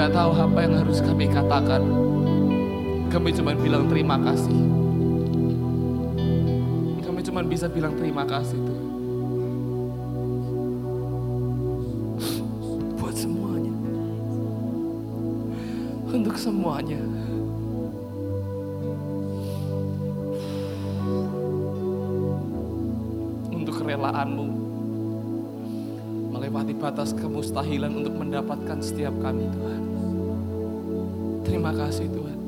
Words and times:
nggak 0.00 0.16
tahu 0.16 0.32
apa 0.32 0.58
yang 0.64 0.80
harus 0.80 1.04
kami 1.04 1.28
katakan. 1.28 1.84
Kami 3.12 3.36
cuma 3.36 3.52
bilang 3.52 3.84
terima 3.84 4.16
kasih. 4.16 4.56
Kami 7.04 7.20
cuma 7.20 7.44
bisa 7.44 7.68
bilang 7.68 7.92
terima 8.00 8.24
kasih 8.24 8.56
Tuhan. 8.64 8.86
Buat 12.96 13.12
semuanya. 13.12 13.74
Untuk 16.16 16.36
semuanya. 16.40 17.00
Untuk 23.52 23.74
kerelaanmu 23.84 24.48
melewati 26.32 26.72
batas 26.72 27.12
kemustahilan 27.12 28.00
untuk 28.00 28.16
mendapatkan 28.16 28.80
setiap 28.80 29.12
kami 29.20 29.44
Tuhan. 29.52 29.79
Terima 31.50 31.74
kasih 31.74 32.06
Tuhan. 32.06 32.38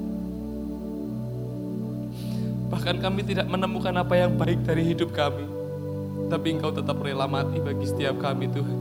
Bahkan 2.71 2.97
kami 3.03 3.21
tidak 3.27 3.51
menemukan 3.51 3.91
apa 3.99 4.15
yang 4.15 4.39
baik 4.39 4.63
dari 4.63 4.95
hidup 4.95 5.11
kami. 5.11 5.43
Tapi 6.31 6.47
Engkau 6.55 6.71
tetap 6.71 7.03
rela 7.03 7.27
mati 7.27 7.59
bagi 7.59 7.83
setiap 7.83 8.23
kami 8.23 8.47
Tuhan. 8.49 8.79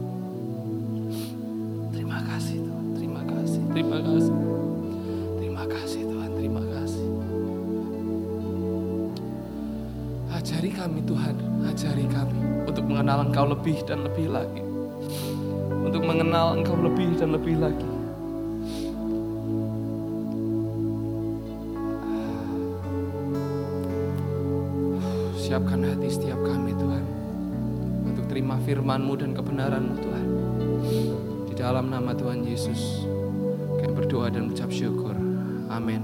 Terima 1.89 2.21
kasih 2.21 2.61
Tuhan. 2.61 2.85
Terima 3.01 3.21
kasih. 3.25 3.61
Terima 3.73 3.97
kasih. 3.99 4.35
Terima 5.41 5.63
kasih 5.65 6.01
Tuhan. 6.05 6.31
Terima 6.37 6.63
kasih. 6.69 7.07
Ajari 10.37 10.69
kami 10.69 10.99
Tuhan. 11.01 11.35
Ajari 11.65 12.05
kami 12.07 12.39
untuk 12.69 12.85
mengenal 12.85 13.25
Engkau 13.25 13.49
lebih 13.49 13.81
dan 13.89 14.05
lebih 14.05 14.29
lagi. 14.29 14.61
Untuk 15.81 16.05
mengenal 16.05 16.61
Engkau 16.61 16.77
lebih 16.77 17.09
dan 17.17 17.33
lebih 17.33 17.57
lagi. 17.57 17.90
firman-Mu 28.91 29.15
dan 29.15 29.31
kebenaran-Mu 29.31 29.95
Tuhan. 30.03 30.27
Di 31.47 31.53
dalam 31.55 31.87
nama 31.87 32.11
Tuhan 32.11 32.43
Yesus 32.43 33.07
Kami 33.79 33.95
berdoa 33.95 34.27
dan 34.27 34.51
mengucap 34.51 34.67
syukur. 34.67 35.15
Amin. 35.71 36.03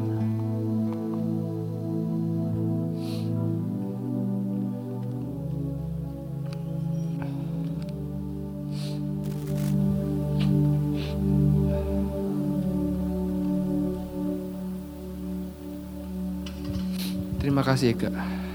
Terima 17.43 17.67
kasih 17.67 17.99
Kak. 17.99 18.47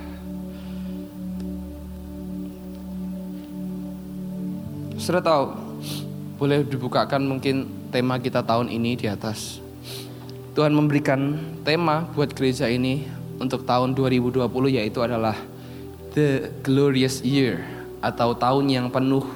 Sudah 5.02 5.18
tahu, 5.18 5.50
boleh 6.38 6.62
dibukakan 6.62 7.26
mungkin 7.26 7.66
tema 7.90 8.22
kita 8.22 8.38
tahun 8.46 8.70
ini 8.70 8.94
di 8.94 9.10
atas. 9.10 9.58
Tuhan 10.54 10.70
memberikan 10.70 11.42
tema 11.66 12.06
buat 12.14 12.30
gereja 12.30 12.70
ini 12.70 13.10
untuk 13.42 13.66
tahun 13.66 13.98
2020 13.98 14.38
yaitu 14.70 15.02
adalah 15.02 15.34
The 16.14 16.54
Glorious 16.62 17.18
Year 17.26 17.66
atau 17.98 18.30
tahun 18.38 18.70
yang 18.70 18.86
penuh 18.94 19.26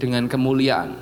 dengan 0.00 0.24
kemuliaan. 0.24 0.96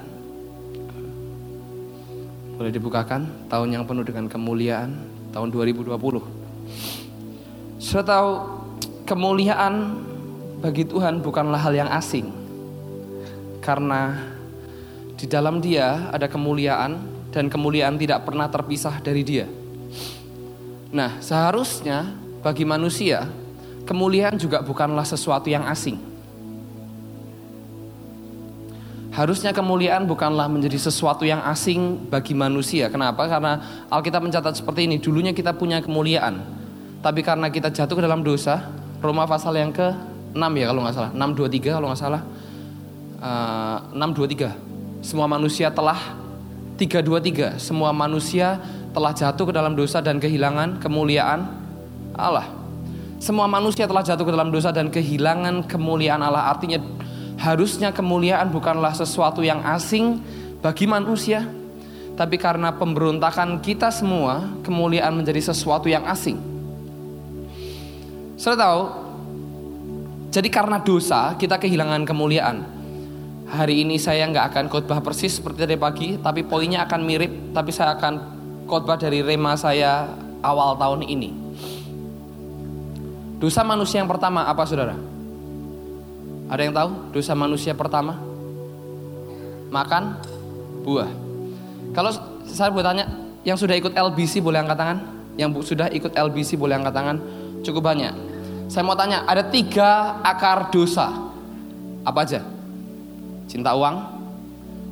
Boleh 2.58 2.74
dibukakan 2.74 3.30
tahun 3.46 3.78
yang 3.78 3.86
penuh 3.86 4.02
dengan 4.02 4.26
kemuliaan 4.26 4.90
tahun 5.30 5.54
2020. 5.54 5.94
Sudah 7.78 8.02
tahu 8.02 8.30
kemuliaan 9.06 10.02
bagi 10.58 10.82
Tuhan 10.82 11.22
bukanlah 11.22 11.62
hal 11.62 11.78
yang 11.78 11.90
asing. 11.94 12.37
Karena 13.68 14.16
di 15.12 15.28
dalam 15.28 15.60
Dia 15.60 16.08
ada 16.08 16.24
kemuliaan 16.24 16.96
dan 17.28 17.52
kemuliaan 17.52 18.00
tidak 18.00 18.24
pernah 18.24 18.48
terpisah 18.48 18.96
dari 19.04 19.20
Dia. 19.20 19.44
Nah, 20.88 21.20
seharusnya 21.20 22.08
bagi 22.40 22.64
manusia 22.64 23.28
kemuliaan 23.84 24.40
juga 24.40 24.64
bukanlah 24.64 25.04
sesuatu 25.04 25.52
yang 25.52 25.68
asing. 25.68 26.00
Harusnya 29.12 29.52
kemuliaan 29.52 30.08
bukanlah 30.08 30.48
menjadi 30.48 30.88
sesuatu 30.88 31.28
yang 31.28 31.44
asing 31.44 32.08
bagi 32.08 32.32
manusia. 32.32 32.88
Kenapa? 32.88 33.28
Karena 33.28 33.84
Alkitab 33.92 34.24
mencatat 34.24 34.56
seperti 34.56 34.88
ini. 34.88 34.96
Dulunya 34.96 35.36
kita 35.36 35.52
punya 35.52 35.84
kemuliaan, 35.84 36.40
tapi 37.04 37.20
karena 37.20 37.52
kita 37.52 37.68
jatuh 37.68 37.98
ke 37.98 38.02
dalam 38.04 38.24
dosa, 38.24 38.70
Roma 39.02 39.28
pasal 39.28 39.60
yang 39.60 39.74
ke-6 39.74 40.40
ya 40.56 40.66
kalau 40.70 40.80
nggak 40.86 40.94
salah, 40.94 41.10
623 41.12 41.76
kalau 41.76 41.86
nggak 41.90 42.00
salah, 42.00 42.22
uh, 43.22 43.90
623. 43.94 45.04
Semua 45.04 45.26
manusia 45.30 45.70
telah 45.70 46.18
323. 46.78 47.58
Semua 47.58 47.90
manusia 47.90 48.58
telah 48.94 49.12
jatuh 49.14 49.44
ke 49.50 49.52
dalam 49.54 49.74
dosa 49.74 50.02
dan 50.02 50.18
kehilangan 50.18 50.82
kemuliaan 50.82 51.46
Allah. 52.14 52.50
Semua 53.18 53.50
manusia 53.50 53.86
telah 53.90 54.06
jatuh 54.06 54.22
ke 54.22 54.32
dalam 54.32 54.54
dosa 54.54 54.70
dan 54.70 54.90
kehilangan 54.90 55.66
kemuliaan 55.66 56.22
Allah. 56.22 56.54
Artinya 56.54 56.78
harusnya 57.38 57.90
kemuliaan 57.90 58.50
bukanlah 58.50 58.94
sesuatu 58.94 59.42
yang 59.42 59.62
asing 59.66 60.22
bagi 60.62 60.86
manusia, 60.86 61.46
tapi 62.14 62.38
karena 62.38 62.74
pemberontakan 62.74 63.62
kita 63.62 63.90
semua, 63.94 64.46
kemuliaan 64.62 65.14
menjadi 65.14 65.50
sesuatu 65.50 65.86
yang 65.90 66.06
asing. 66.06 66.38
Sudah 68.38 68.58
tahu? 68.58 68.82
Jadi 70.30 70.48
karena 70.50 70.78
dosa 70.78 71.34
kita 71.34 71.58
kehilangan 71.58 72.06
kemuliaan. 72.06 72.77
Hari 73.48 73.80
ini 73.80 73.96
saya 73.96 74.28
nggak 74.28 74.52
akan 74.52 74.64
khotbah 74.68 75.00
persis 75.00 75.40
seperti 75.40 75.64
tadi 75.64 75.80
pagi, 75.80 76.20
tapi 76.20 76.44
poinnya 76.44 76.84
akan 76.84 77.00
mirip. 77.00 77.56
Tapi 77.56 77.72
saya 77.72 77.96
akan 77.96 78.14
khotbah 78.68 79.00
dari 79.00 79.24
rema 79.24 79.56
saya 79.56 80.04
awal 80.44 80.76
tahun 80.76 81.08
ini. 81.08 81.32
Dosa 83.40 83.64
manusia 83.64 84.04
yang 84.04 84.10
pertama 84.10 84.44
apa 84.44 84.68
saudara? 84.68 84.98
Ada 86.52 86.60
yang 86.60 86.74
tahu 86.76 86.90
dosa 87.16 87.32
manusia 87.32 87.72
pertama? 87.72 88.20
Makan 89.72 90.02
buah. 90.84 91.08
Kalau 91.96 92.12
saya 92.44 92.68
boleh 92.68 92.84
tanya, 92.84 93.04
yang 93.48 93.56
sudah 93.56 93.80
ikut 93.80 93.96
LBC 93.96 94.44
boleh 94.44 94.60
angkat 94.60 94.76
tangan? 94.76 94.98
Yang 95.40 95.72
sudah 95.72 95.88
ikut 95.88 96.12
LBC 96.12 96.60
boleh 96.60 96.76
angkat 96.76 96.92
tangan? 96.92 97.16
Cukup 97.64 97.80
banyak. 97.80 98.12
Saya 98.68 98.84
mau 98.84 98.92
tanya, 98.92 99.24
ada 99.24 99.40
tiga 99.48 100.20
akar 100.20 100.68
dosa. 100.68 101.08
Apa 102.04 102.28
aja? 102.28 102.57
Cinta 103.48 103.72
uang, 103.72 103.96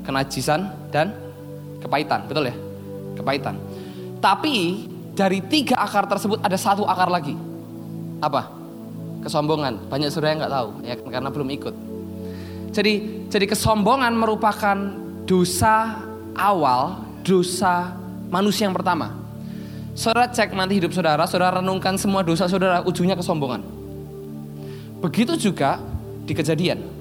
kenajisan, 0.03 0.72
dan 0.89 1.12
kepahitan. 1.78 2.25
Betul 2.27 2.50
ya? 2.50 2.56
Kepahitan. 3.21 3.61
Tapi 4.19 4.89
dari 5.12 5.44
tiga 5.44 5.78
akar 5.78 6.09
tersebut 6.09 6.41
ada 6.41 6.56
satu 6.56 6.89
akar 6.89 7.12
lagi. 7.12 7.37
Apa? 8.19 8.56
kesombongan. 9.27 9.91
Banyak 9.91 10.15
saudara 10.15 10.31
yang 10.31 10.41
nggak 10.47 10.55
tahu 10.55 10.69
ya 10.87 10.94
karena 11.03 11.31
belum 11.34 11.49
ikut. 11.59 11.75
Jadi 12.71 12.93
jadi 13.27 13.47
kesombongan 13.50 14.15
merupakan 14.15 14.78
dosa 15.27 15.99
awal, 16.38 17.03
dosa 17.27 17.99
manusia 18.31 18.71
yang 18.71 18.77
pertama. 18.78 19.11
Saudara 19.99 20.31
cek 20.31 20.55
nanti 20.55 20.78
hidup 20.78 20.94
saudara, 20.94 21.27
saudara 21.27 21.59
renungkan 21.59 21.99
semua 21.99 22.23
dosa 22.23 22.47
saudara 22.47 22.87
ujungnya 22.87 23.19
kesombongan. 23.19 23.67
Begitu 25.03 25.34
juga 25.50 25.83
di 26.23 26.33
kejadian. 26.37 26.96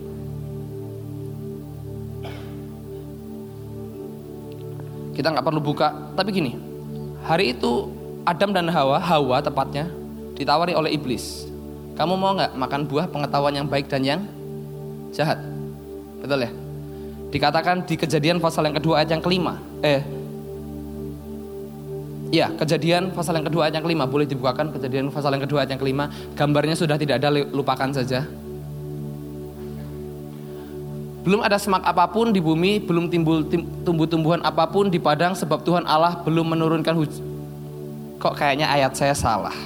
Kita 5.16 5.32
nggak 5.32 5.47
perlu 5.47 5.64
buka, 5.64 6.12
tapi 6.14 6.35
gini, 6.35 6.59
hari 7.23 7.56
itu 7.56 7.88
Adam 8.28 8.52
dan 8.52 8.67
Hawa, 8.67 9.00
Hawa 9.00 9.40
tepatnya, 9.40 9.88
ditawari 10.35 10.76
oleh 10.76 10.91
iblis. 10.91 11.47
Kamu 11.96 12.20
mau 12.20 12.35
nggak 12.35 12.52
makan 12.59 12.82
buah 12.84 13.08
pengetahuan 13.08 13.56
yang 13.56 13.67
baik 13.72 13.88
dan 13.88 14.03
yang 14.03 14.22
jahat? 15.16 15.40
Betul 16.20 16.44
ya? 16.44 16.52
Dikatakan 17.32 17.88
di 17.88 17.96
kejadian 17.96 18.44
pasal 18.44 18.67
yang 18.67 18.76
kedua 18.76 19.00
ayat 19.00 19.16
yang 19.16 19.23
kelima. 19.23 19.64
Eh, 19.79 20.03
ya 22.35 22.52
kejadian 22.52 23.16
pasal 23.16 23.40
yang 23.40 23.47
kedua 23.47 23.72
ayat 23.72 23.79
yang 23.79 23.85
kelima. 23.88 24.03
Boleh 24.03 24.28
dibukakan 24.28 24.76
kejadian 24.76 25.08
pasal 25.16 25.32
yang 25.32 25.44
kedua 25.47 25.64
ayat 25.64 25.72
yang 25.76 25.82
kelima. 25.82 26.12
Gambarnya 26.35 26.76
sudah 26.76 27.00
tidak 27.00 27.23
ada, 27.23 27.32
lupakan 27.32 27.96
saja. 27.96 28.28
Belum 31.25 31.41
ada 31.41 31.57
semak 31.57 31.81
apa 31.81 32.05
pun 32.05 32.29
di 32.29 32.37
bumi, 32.37 32.77
belum 32.77 33.09
timbul 33.09 33.41
tumbuh-tumbuhan 33.81 34.45
apa 34.45 34.69
pun 34.69 34.93
di 34.93 35.01
padang 35.01 35.33
sebab 35.33 35.66
Tuhan 35.66 35.81
Allah 35.89 36.22
belum 36.22 36.53
menurunkan 36.53 36.93
hujan. 36.93 37.25
Kok 38.22 38.37
kayaknya 38.37 38.69
ayat 38.69 38.93
saya 38.93 39.17
salah. 39.17 39.57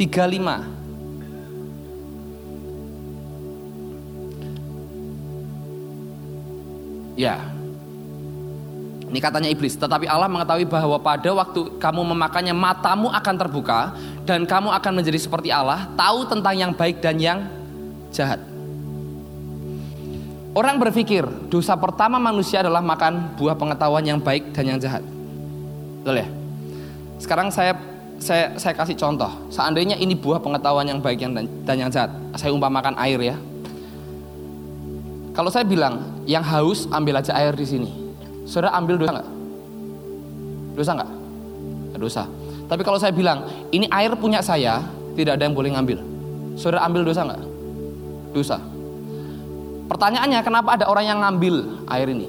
35 0.00 0.72
Ya. 7.14 7.38
Ini 9.06 9.22
katanya 9.22 9.46
iblis. 9.46 9.78
Tetapi 9.78 10.10
Allah 10.10 10.26
mengetahui 10.26 10.66
bahwa 10.66 10.98
pada 10.98 11.30
waktu 11.30 11.78
kamu 11.78 12.02
memakannya 12.10 12.50
matamu 12.50 13.06
akan 13.14 13.34
terbuka 13.38 13.94
dan 14.26 14.42
kamu 14.42 14.74
akan 14.74 14.92
menjadi 14.98 15.22
seperti 15.22 15.54
Allah, 15.54 15.86
tahu 15.94 16.26
tentang 16.26 16.58
yang 16.58 16.72
baik 16.74 16.98
dan 16.98 17.14
yang 17.22 17.38
jahat. 18.10 18.53
Orang 20.54 20.78
berpikir 20.78 21.26
dosa 21.50 21.74
pertama 21.74 22.22
manusia 22.22 22.62
adalah 22.62 22.78
makan 22.78 23.34
buah 23.34 23.58
pengetahuan 23.58 24.06
yang 24.06 24.22
baik 24.22 24.54
dan 24.54 24.70
yang 24.70 24.78
jahat. 24.78 25.02
Betul 26.02 26.22
ya? 26.22 26.28
Sekarang 27.18 27.50
saya 27.50 27.74
saya 28.22 28.54
saya 28.54 28.74
kasih 28.78 28.94
contoh. 28.94 29.28
Seandainya 29.50 29.98
ini 29.98 30.14
buah 30.14 30.38
pengetahuan 30.38 30.86
yang 30.86 31.02
baik 31.02 31.18
dan 31.66 31.74
yang 31.74 31.90
jahat. 31.90 32.14
Saya 32.38 32.54
umpamakan 32.54 32.94
air 33.02 33.18
ya. 33.18 33.36
Kalau 35.34 35.50
saya 35.50 35.66
bilang 35.66 36.22
yang 36.22 36.46
haus 36.46 36.86
ambil 36.94 37.18
aja 37.18 37.34
air 37.34 37.50
di 37.58 37.66
sini 37.66 37.90
Saudara 38.44 38.76
ambil 38.76 39.00
dosa 39.00 39.10
nggak? 39.16 39.28
Dosa 40.76 40.90
nggak? 40.94 41.10
Dosa. 41.96 42.22
Tapi 42.68 42.82
kalau 42.84 42.98
saya 43.00 43.12
bilang 43.16 43.48
ini 43.72 43.88
air 43.88 44.12
punya 44.20 44.44
saya, 44.44 44.84
tidak 45.16 45.40
ada 45.40 45.48
yang 45.48 45.56
boleh 45.56 45.72
ngambil. 45.72 45.98
Saudara 46.60 46.84
ambil 46.84 47.08
dosa 47.08 47.24
nggak? 47.24 47.42
Dosa. 48.36 48.60
Pertanyaannya 49.84 50.40
kenapa 50.40 50.80
ada 50.80 50.88
orang 50.88 51.04
yang 51.04 51.18
ngambil 51.20 51.54
air 51.92 52.08
ini? 52.08 52.28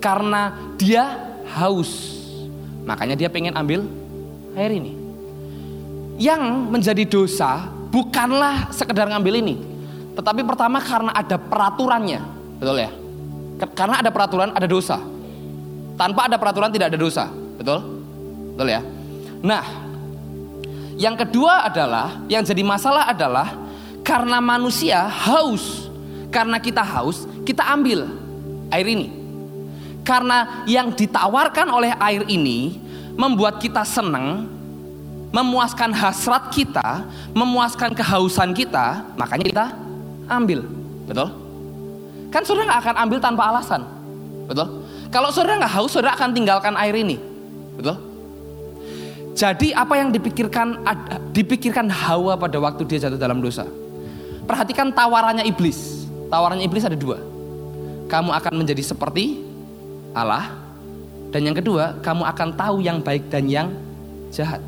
Karena 0.00 0.54
dia 0.80 1.04
haus. 1.58 2.16
Makanya 2.88 3.18
dia 3.18 3.28
pengen 3.28 3.52
ambil 3.52 3.84
air 4.56 4.72
ini. 4.72 4.96
Yang 6.18 6.42
menjadi 6.72 7.04
dosa 7.04 7.68
bukanlah 7.92 8.72
sekedar 8.72 9.08
ngambil 9.12 9.34
ini. 9.44 9.56
Tetapi 10.16 10.42
pertama 10.42 10.82
karena 10.82 11.12
ada 11.14 11.36
peraturannya. 11.36 12.20
Betul 12.58 12.76
ya? 12.82 12.90
Karena 13.74 14.02
ada 14.02 14.10
peraturan, 14.10 14.50
ada 14.54 14.66
dosa. 14.66 14.98
Tanpa 15.98 16.30
ada 16.30 16.38
peraturan 16.38 16.70
tidak 16.70 16.94
ada 16.94 16.98
dosa. 16.98 17.30
Betul? 17.58 18.02
Betul 18.54 18.68
ya? 18.70 18.80
Nah, 19.42 19.62
yang 20.98 21.14
kedua 21.14 21.70
adalah, 21.70 22.22
yang 22.26 22.42
jadi 22.42 22.62
masalah 22.66 23.06
adalah 23.06 23.67
karena 24.08 24.40
manusia 24.40 25.04
haus. 25.04 25.92
Karena 26.32 26.56
kita 26.56 26.80
haus, 26.80 27.28
kita 27.44 27.60
ambil 27.68 28.08
air 28.72 28.88
ini. 28.88 29.12
Karena 30.00 30.64
yang 30.64 30.92
ditawarkan 30.92 31.68
oleh 31.68 31.92
air 32.00 32.24
ini 32.28 32.80
membuat 33.16 33.60
kita 33.60 33.84
senang, 33.84 34.48
memuaskan 35.32 35.92
hasrat 35.92 36.48
kita, 36.52 37.04
memuaskan 37.36 37.92
kehausan 37.92 38.56
kita, 38.56 39.04
makanya 39.20 39.44
kita 39.44 39.66
ambil. 40.28 40.64
Betul? 41.04 41.28
Kan 42.28 42.44
saudara 42.44 42.64
nggak 42.72 42.80
akan 42.88 42.96
ambil 43.08 43.18
tanpa 43.20 43.42
alasan. 43.52 43.80
Betul? 44.48 44.84
Kalau 45.08 45.32
saudara 45.32 45.64
nggak 45.64 45.74
haus, 45.80 45.92
saudara 45.92 46.12
akan 46.16 46.32
tinggalkan 46.36 46.76
air 46.76 46.96
ini. 46.96 47.16
Betul? 47.76 47.96
Jadi 49.32 49.72
apa 49.72 49.96
yang 49.96 50.12
dipikirkan 50.12 50.84
dipikirkan 51.32 51.88
Hawa 51.88 52.36
pada 52.36 52.60
waktu 52.60 52.84
dia 52.84 53.08
jatuh 53.08 53.16
dalam 53.16 53.40
dosa. 53.40 53.64
Perhatikan 54.48 54.88
tawarannya 54.88 55.44
iblis. 55.44 56.08
Tawarannya 56.32 56.64
iblis 56.64 56.88
ada 56.88 56.96
dua. 56.96 57.20
Kamu 58.08 58.32
akan 58.32 58.52
menjadi 58.56 58.80
seperti 58.80 59.44
Allah. 60.16 60.48
Dan 61.28 61.44
yang 61.44 61.56
kedua, 61.60 62.00
kamu 62.00 62.24
akan 62.24 62.48
tahu 62.56 62.80
yang 62.80 63.04
baik 63.04 63.28
dan 63.28 63.44
yang 63.44 63.68
jahat. 64.32 64.64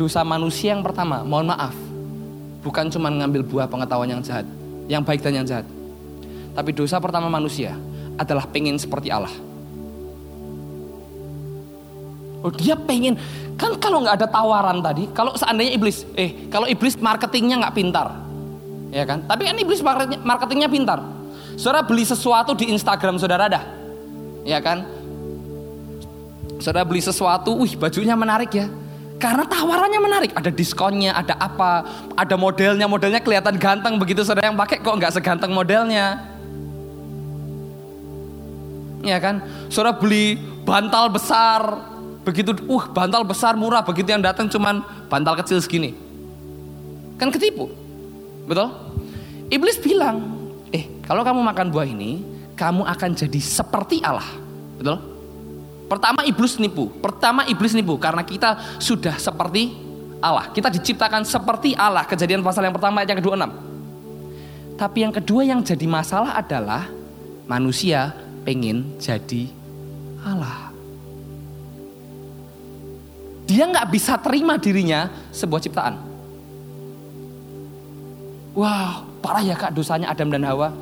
Dosa 0.00 0.24
manusia 0.24 0.72
yang 0.72 0.80
pertama, 0.80 1.20
mohon 1.20 1.52
maaf, 1.52 1.76
bukan 2.64 2.88
cuma 2.88 3.12
ngambil 3.12 3.44
buah 3.44 3.66
pengetahuan 3.68 4.08
yang 4.08 4.22
jahat, 4.24 4.48
yang 4.88 5.04
baik 5.04 5.20
dan 5.20 5.42
yang 5.42 5.44
jahat. 5.44 5.66
Tapi 6.56 6.70
dosa 6.72 6.96
pertama 6.96 7.28
manusia 7.28 7.76
adalah 8.16 8.48
pengen 8.48 8.80
seperti 8.80 9.12
Allah. 9.12 9.47
Oh 12.38 12.54
dia 12.54 12.78
pengen, 12.78 13.18
kan 13.58 13.74
kalau 13.82 14.06
nggak 14.06 14.22
ada 14.22 14.26
tawaran 14.30 14.78
tadi, 14.78 15.10
kalau 15.10 15.34
seandainya 15.34 15.74
iblis, 15.74 16.06
eh 16.14 16.46
kalau 16.46 16.70
iblis 16.70 16.94
marketingnya 16.94 17.58
nggak 17.58 17.74
pintar, 17.74 18.14
ya 18.94 19.02
kan? 19.02 19.26
Tapi 19.26 19.42
kan 19.50 19.58
iblis 19.58 19.82
marketingnya 20.22 20.70
pintar. 20.70 21.02
Saudara 21.58 21.82
beli 21.82 22.06
sesuatu 22.06 22.54
di 22.54 22.70
Instagram 22.70 23.18
saudara 23.18 23.50
dah, 23.50 23.64
ya 24.46 24.62
kan? 24.62 24.86
Saudara 26.62 26.86
beli 26.86 27.02
sesuatu, 27.02 27.58
wih 27.58 27.74
bajunya 27.74 28.14
menarik 28.14 28.54
ya. 28.54 28.70
Karena 29.18 29.42
tawarannya 29.42 29.98
menarik, 29.98 30.30
ada 30.38 30.46
diskonnya, 30.54 31.10
ada 31.10 31.34
apa, 31.42 31.82
ada 32.14 32.38
modelnya, 32.38 32.86
modelnya 32.86 33.18
kelihatan 33.18 33.58
ganteng 33.58 33.98
begitu 33.98 34.22
saudara 34.22 34.46
yang 34.46 34.54
pakai 34.54 34.78
kok 34.78 34.94
nggak 34.94 35.10
seganteng 35.10 35.50
modelnya 35.50 36.22
ya 39.02 39.18
kan? 39.18 39.42
Saudara 39.70 39.98
beli 39.98 40.38
bantal 40.62 41.10
besar, 41.10 41.82
begitu, 42.28 42.52
uh 42.68 42.84
bantal 42.92 43.24
besar 43.24 43.56
murah, 43.56 43.80
begitu 43.80 44.12
yang 44.12 44.20
datang 44.20 44.52
cuman 44.52 44.84
bantal 45.08 45.32
kecil 45.40 45.56
segini. 45.64 45.96
Kan 47.16 47.32
ketipu, 47.32 47.72
betul? 48.44 48.68
Iblis 49.48 49.80
bilang, 49.80 50.36
eh 50.68 50.84
kalau 51.08 51.24
kamu 51.24 51.40
makan 51.40 51.72
buah 51.72 51.88
ini, 51.88 52.20
kamu 52.52 52.84
akan 52.84 53.10
jadi 53.16 53.40
seperti 53.40 54.04
Allah, 54.04 54.28
betul? 54.76 55.00
Pertama 55.88 56.20
iblis 56.28 56.60
nipu, 56.60 56.92
pertama 57.00 57.48
iblis 57.48 57.72
nipu 57.72 57.96
karena 57.96 58.20
kita 58.20 58.76
sudah 58.76 59.16
seperti 59.16 59.72
Allah. 60.20 60.52
Kita 60.52 60.68
diciptakan 60.68 61.24
seperti 61.24 61.72
Allah. 61.72 62.04
Kejadian 62.04 62.44
pasal 62.44 62.68
yang 62.68 62.76
pertama 62.76 63.00
ayat 63.00 63.16
yang 63.16 63.20
kedua 63.24 63.34
enam. 63.40 63.56
Tapi 64.76 64.98
yang 65.00 65.14
kedua 65.16 65.42
yang 65.48 65.64
jadi 65.64 65.88
masalah 65.88 66.36
adalah 66.36 66.92
manusia 67.48 68.12
pengen 68.44 69.00
jadi 69.00 69.48
Allah. 70.20 70.67
Dia 73.48 73.64
nggak 73.64 73.88
bisa 73.88 74.20
terima 74.20 74.60
dirinya 74.60 75.08
sebuah 75.32 75.60
ciptaan. 75.64 75.96
Wah, 78.52 79.08
parah 79.24 79.40
ya 79.40 79.56
kak 79.56 79.72
dosanya 79.72 80.12
Adam 80.12 80.28
dan 80.28 80.44
Hawa. 80.44 80.76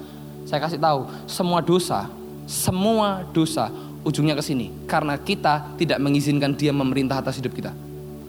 Saya 0.51 0.59
kasih 0.59 0.83
tahu, 0.83 1.07
semua 1.31 1.63
dosa, 1.63 2.11
semua 2.47 3.23
dosa 3.31 3.71
ujungnya 4.03 4.35
ke 4.35 4.43
sini 4.43 4.75
karena 4.91 5.15
kita 5.15 5.79
tidak 5.79 5.99
mengizinkan 6.03 6.59
dia 6.59 6.75
memerintah 6.75 7.23
atas 7.23 7.39
hidup 7.39 7.55
kita. 7.55 7.71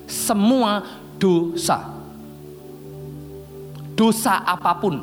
Semua 0.05 0.85
dosa. 1.17 1.97
Dosa 3.97 4.45
apa 4.45 4.77
pun. 4.77 5.01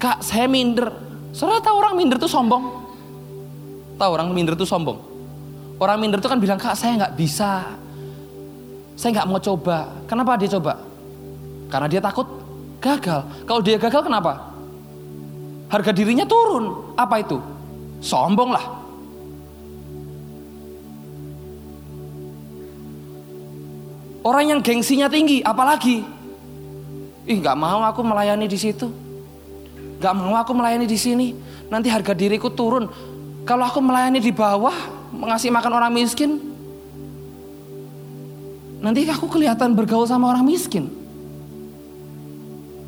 Kak, 0.00 0.24
saya 0.24 0.48
minder. 0.48 0.88
Saudara 1.36 1.60
tahu 1.60 1.76
orang 1.76 1.94
minder 2.00 2.16
tuh 2.16 2.32
sombong? 2.32 2.64
Tahu 4.00 4.10
orang 4.12 4.32
minder 4.32 4.56
tuh 4.56 4.64
sombong? 4.64 5.13
Orang 5.84 6.00
minder 6.00 6.16
tuh 6.16 6.32
kan 6.32 6.40
bilang, 6.40 6.56
kak 6.56 6.72
saya 6.72 6.96
nggak 6.96 7.12
bisa. 7.12 7.76
Saya 8.96 9.20
nggak 9.20 9.28
mau 9.28 9.36
coba. 9.36 9.92
Kenapa 10.08 10.40
dia 10.40 10.48
coba? 10.56 10.80
Karena 11.68 11.92
dia 11.92 12.00
takut 12.00 12.24
gagal. 12.80 13.20
Kalau 13.44 13.60
dia 13.60 13.76
gagal 13.76 14.00
kenapa? 14.00 14.48
Harga 15.68 15.92
dirinya 15.92 16.24
turun. 16.24 16.96
Apa 16.96 17.20
itu? 17.20 17.36
Sombong 18.00 18.56
lah. 18.56 18.64
Orang 24.24 24.56
yang 24.56 24.60
gengsinya 24.64 25.12
tinggi, 25.12 25.44
apalagi? 25.44 26.00
Ih 27.28 27.36
nggak 27.44 27.60
mau 27.60 27.84
aku 27.84 28.00
melayani 28.00 28.48
di 28.48 28.56
situ. 28.56 28.88
Gak 30.00 30.16
mau 30.16 30.32
aku 30.36 30.52
melayani 30.52 30.84
di 30.84 30.96
sini. 31.00 31.32
Nanti 31.68 31.88
harga 31.88 32.12
diriku 32.12 32.52
turun. 32.52 32.88
Kalau 33.48 33.64
aku 33.64 33.80
melayani 33.80 34.20
di 34.20 34.32
bawah, 34.32 35.03
mengasih 35.14 35.54
makan 35.54 35.72
orang 35.78 35.92
miskin, 35.94 36.42
nanti 38.82 39.06
aku 39.06 39.30
kelihatan 39.30 39.72
bergaul 39.72 40.04
sama 40.04 40.34
orang 40.34 40.44
miskin. 40.44 40.90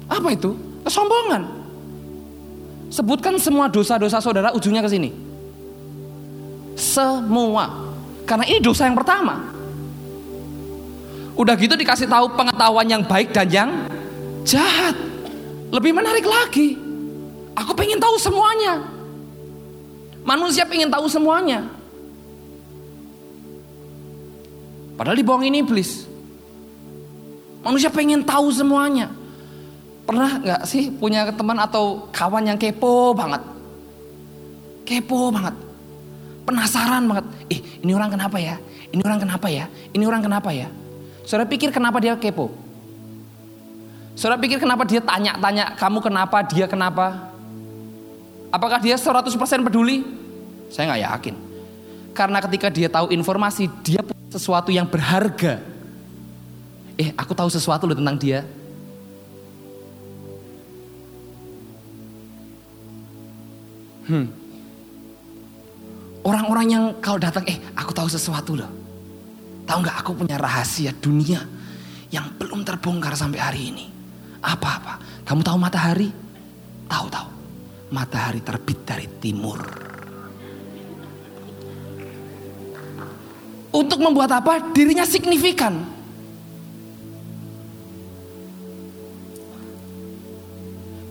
Apa 0.06 0.35
itu? 0.35 0.54
Kesombongan. 0.87 1.42
Sebutkan 2.90 3.35
semua 3.42 3.66
dosa-dosa 3.66 4.23
saudara 4.23 4.54
ujungnya 4.54 4.83
ke 4.83 4.90
sini. 4.90 5.11
Semua. 6.78 7.90
Karena 8.23 8.47
ini 8.47 8.62
dosa 8.62 8.87
yang 8.87 8.95
pertama. 8.95 9.42
Udah 11.37 11.52
gitu 11.59 11.76
dikasih 11.76 12.09
tahu 12.09 12.33
pengetahuan 12.33 12.87
yang 12.88 13.02
baik 13.04 13.35
dan 13.35 13.49
yang 13.50 13.71
jahat. 14.47 14.97
Lebih 15.75 15.92
menarik 15.92 16.25
lagi. 16.25 16.78
Aku 17.59 17.75
pengen 17.75 18.00
tahu 18.00 18.16
semuanya. 18.16 18.80
Manusia 20.25 20.64
pengen 20.64 20.88
tahu 20.88 21.11
semuanya. 21.11 21.75
Padahal 24.96 25.16
dibohongin 25.20 25.60
iblis. 25.60 26.08
Manusia 27.60 27.92
pengen 27.92 28.24
tahu 28.24 28.48
semuanya. 28.48 29.12
Pernah 30.08 30.38
nggak 30.40 30.60
sih 30.64 30.88
punya 30.88 31.28
teman 31.34 31.58
atau 31.60 32.08
kawan 32.14 32.48
yang 32.48 32.58
kepo 32.58 33.12
banget? 33.12 33.42
Kepo 34.88 35.28
banget. 35.28 35.52
Penasaran 36.46 37.04
banget. 37.10 37.26
Eh 37.52 37.60
ini 37.84 37.92
orang 37.92 38.08
kenapa 38.14 38.38
ya? 38.40 38.56
Ini 38.94 39.02
orang 39.02 39.20
kenapa 39.20 39.46
ya? 39.50 39.66
Ini 39.92 40.04
orang 40.06 40.22
kenapa 40.24 40.50
ya? 40.54 40.70
Saudara 41.26 41.44
pikir 41.50 41.74
kenapa 41.74 41.98
dia 41.98 42.14
kepo? 42.14 42.54
Saudara 44.16 44.40
pikir 44.40 44.56
kenapa 44.56 44.88
dia 44.88 45.02
tanya-tanya 45.04 45.76
kamu 45.76 45.98
kenapa, 46.00 46.40
dia 46.46 46.64
kenapa? 46.64 47.28
Apakah 48.48 48.80
dia 48.80 48.96
100% 48.96 49.36
peduli? 49.60 50.06
Saya 50.72 50.94
nggak 50.94 51.02
yakin. 51.02 51.45
Karena 52.16 52.40
ketika 52.40 52.73
dia 52.73 52.88
tahu 52.88 53.12
informasi, 53.12 53.68
dia 53.85 54.00
punya 54.00 54.32
sesuatu 54.32 54.73
yang 54.73 54.88
berharga. 54.88 55.61
Eh, 56.96 57.12
aku 57.12 57.37
tahu 57.37 57.52
sesuatu 57.52 57.85
loh 57.85 57.92
tentang 57.92 58.16
dia. 58.16 58.40
Hmm. 64.08 64.32
Orang-orang 66.25 66.66
yang 66.73 66.85
kalau 67.04 67.20
datang, 67.20 67.44
eh 67.44 67.61
aku 67.76 67.92
tahu 67.92 68.08
sesuatu 68.08 68.56
loh. 68.56 68.70
Tahu 69.68 69.78
nggak 69.85 69.96
aku 70.00 70.11
punya 70.25 70.40
rahasia 70.40 70.96
dunia 70.96 71.44
yang 72.08 72.32
belum 72.40 72.64
terbongkar 72.64 73.12
sampai 73.12 73.38
hari 73.44 73.61
ini. 73.76 73.85
Apa-apa? 74.40 75.23
Kamu 75.26 75.42
tahu 75.44 75.58
matahari? 75.61 76.08
Tahu-tahu. 76.88 77.28
Matahari 77.92 78.40
terbit 78.40 78.78
dari 78.88 79.06
timur. 79.20 79.86
Untuk 83.76 84.00
membuat 84.00 84.33
apa? 84.33 84.73
Dirinya 84.73 85.04
signifikan. 85.04 85.85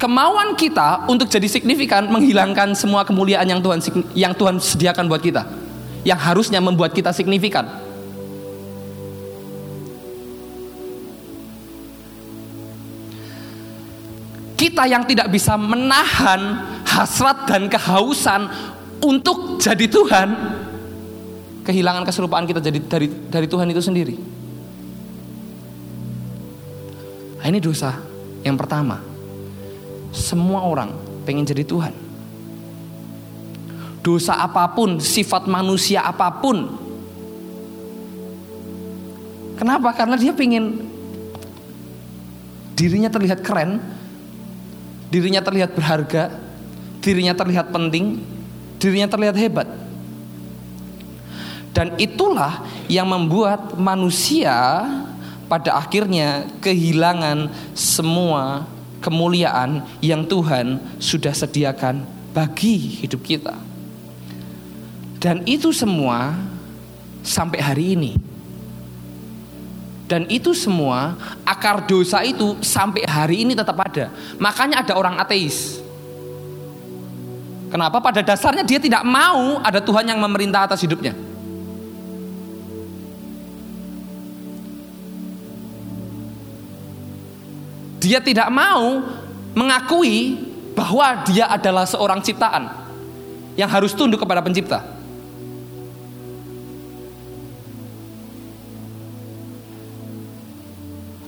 Kemauan 0.01 0.57
kita 0.57 1.05
untuk 1.05 1.29
jadi 1.29 1.45
signifikan 1.45 2.10
menghilangkan 2.10 2.74
semua 2.74 3.05
kemuliaan 3.05 3.45
yang 3.45 3.62
Tuhan 3.62 3.79
yang 4.17 4.34
Tuhan 4.34 4.57
sediakan 4.57 5.05
buat 5.05 5.22
kita. 5.22 5.45
Yang 6.01 6.19
harusnya 6.25 6.57
membuat 6.57 6.98
kita 6.98 7.13
signifikan. 7.13 7.86
kita 14.55 14.89
yang 14.89 15.05
tidak 15.05 15.29
bisa 15.29 15.53
menahan 15.60 16.57
hasrat 16.88 17.45
dan 17.45 17.69
kehausan 17.69 18.50
untuk 19.03 19.62
jadi 19.62 19.86
Tuhan, 19.86 20.27
kehilangan 21.65 22.05
keserupaan 22.05 22.45
kita 22.45 22.62
jadi 22.62 22.79
dari 22.79 23.10
dari 23.10 23.48
Tuhan 23.50 23.65
itu 23.74 23.81
sendiri. 23.81 24.15
Nah, 27.41 27.53
ini 27.53 27.62
dosa 27.62 27.93
yang 28.41 28.57
pertama. 28.57 29.01
Semua 30.10 30.65
orang 30.65 30.93
pengen 31.25 31.45
jadi 31.45 31.62
Tuhan. 31.62 31.93
Dosa 34.05 34.38
apa 34.38 34.69
pun, 34.74 35.01
sifat 35.01 35.50
manusia 35.50 36.05
apa 36.05 36.29
pun. 36.41 36.77
Kenapa? 39.62 39.93
Karena 39.93 40.17
dia 40.17 40.34
pengen 40.34 40.86
dirinya 42.74 43.13
terlihat 43.13 43.45
keren, 43.45 43.77
dirinya 45.13 45.41
terlihat 45.45 45.77
berharga, 45.77 46.34
dirinya 47.01 47.38
terlihat 47.38 47.69
penting, 47.69 48.25
dirinya 48.81 49.05
terlihat 49.05 49.38
hebat. 49.38 49.69
Dan 51.75 51.91
itulah 52.00 52.63
yang 52.88 53.03
membuat 53.12 53.75
manusia 53.75 54.88
pada 55.51 55.75
akhirnya 55.75 56.48
kehilangan 56.63 57.51
semua 57.75 58.63
kemuliaan 59.03 59.84
yang 60.00 60.24
Tuhan 60.24 60.79
sudah 61.03 61.36
sediakan 61.36 62.08
bagi 62.32 63.03
hidup 63.03 63.20
kita. 63.20 63.60
Dan 65.20 65.44
itu 65.44 65.75
semua 65.75 66.32
sampai 67.27 67.60
hari 67.60 68.00
ini. 68.00 68.13
Dan 70.05 70.29
itu 70.29 70.53
semua 70.53 71.17
akar 71.44 71.84
dosa 71.84 72.22
itu 72.22 72.55
sampai 72.62 73.03
hari 73.03 73.44
ini 73.44 73.51
tetap 73.58 73.75
ada. 73.84 74.13
Makanya 74.38 74.86
ada 74.86 74.94
orang 74.96 75.17
ateis. 75.17 75.82
Kenapa? 77.74 77.98
Pada 78.00 78.22
dasarnya 78.22 78.62
dia 78.62 78.77
tidak 78.77 79.01
mau 79.01 79.60
ada 79.65 79.82
Tuhan 79.82 80.05
yang 80.05 80.22
memerintah 80.22 80.70
atas 80.70 80.86
hidupnya. 80.86 81.25
Dia 88.05 88.21
tidak 88.21 88.53
mau 88.53 89.01
mengakui 89.57 90.38
bahwa 90.77 91.25
dia 91.25 91.50
adalah 91.50 91.89
seorang 91.89 92.21
ciptaan 92.21 92.69
yang 93.57 93.65
harus 93.65 93.97
tunduk 93.97 94.21
kepada 94.21 94.45
pencipta. 94.45 94.85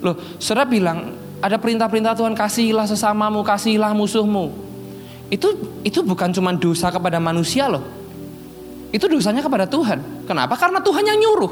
Loh, 0.05 0.13
saudara 0.38 0.69
bilang 0.69 1.17
ada 1.41 1.57
perintah-perintah 1.57 2.13
Tuhan 2.13 2.38
kasihilah 2.38 2.86
sesamamu, 2.86 3.41
kasihilah 3.41 3.98
musuhmu. 3.98 4.53
Itu 5.34 5.81
itu 5.81 6.05
bukan 6.05 6.29
cuma 6.29 6.53
dosa 6.53 6.93
kepada 6.93 7.17
manusia 7.17 7.65
loh. 7.65 7.81
Itu 8.93 9.10
dosanya 9.10 9.41
kepada 9.41 9.65
Tuhan. 9.65 10.29
Kenapa? 10.29 10.53
Karena 10.53 10.77
Tuhan 10.79 11.03
yang 11.03 11.17
nyuruh. 11.17 11.51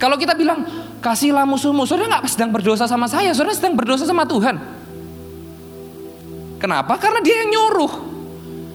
Kalau 0.00 0.16
kita 0.16 0.32
bilang 0.32 0.64
kasihlah 1.00 1.48
musuhmu, 1.48 1.88
saudara 1.88 2.20
nggak 2.20 2.28
sedang 2.28 2.52
berdosa 2.52 2.84
sama 2.84 3.08
saya, 3.08 3.32
saudara 3.32 3.56
sedang 3.56 3.74
berdosa 3.74 4.04
sama 4.04 4.28
Tuhan. 4.28 4.60
Kenapa? 6.60 7.00
Karena 7.00 7.24
Dia 7.24 7.40
yang 7.44 7.50
nyuruh. 7.56 7.92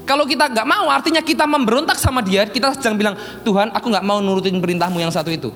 Kalau 0.05 0.25
kita 0.25 0.49
nggak 0.49 0.67
mau, 0.69 0.89
artinya 0.89 1.21
kita 1.21 1.45
memberontak 1.45 1.97
sama 2.01 2.21
Dia. 2.25 2.45
Kita 2.49 2.73
sedang 2.73 2.97
bilang 2.97 3.13
Tuhan, 3.45 3.69
aku 3.73 3.89
nggak 3.89 4.05
mau 4.05 4.21
nurutin 4.21 4.57
perintahmu 4.57 4.97
yang 5.01 5.13
satu 5.13 5.29
itu. 5.29 5.53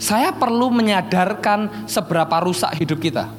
Saya 0.00 0.36
perlu 0.36 0.68
menyadarkan 0.68 1.88
seberapa 1.88 2.36
rusak 2.44 2.76
hidup 2.76 3.00
kita. 3.00 3.32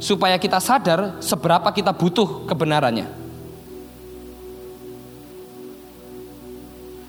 Supaya 0.00 0.40
kita 0.40 0.56
sadar 0.60 1.20
seberapa 1.20 1.68
kita 1.68 1.92
butuh 1.92 2.48
kebenarannya. 2.48 3.23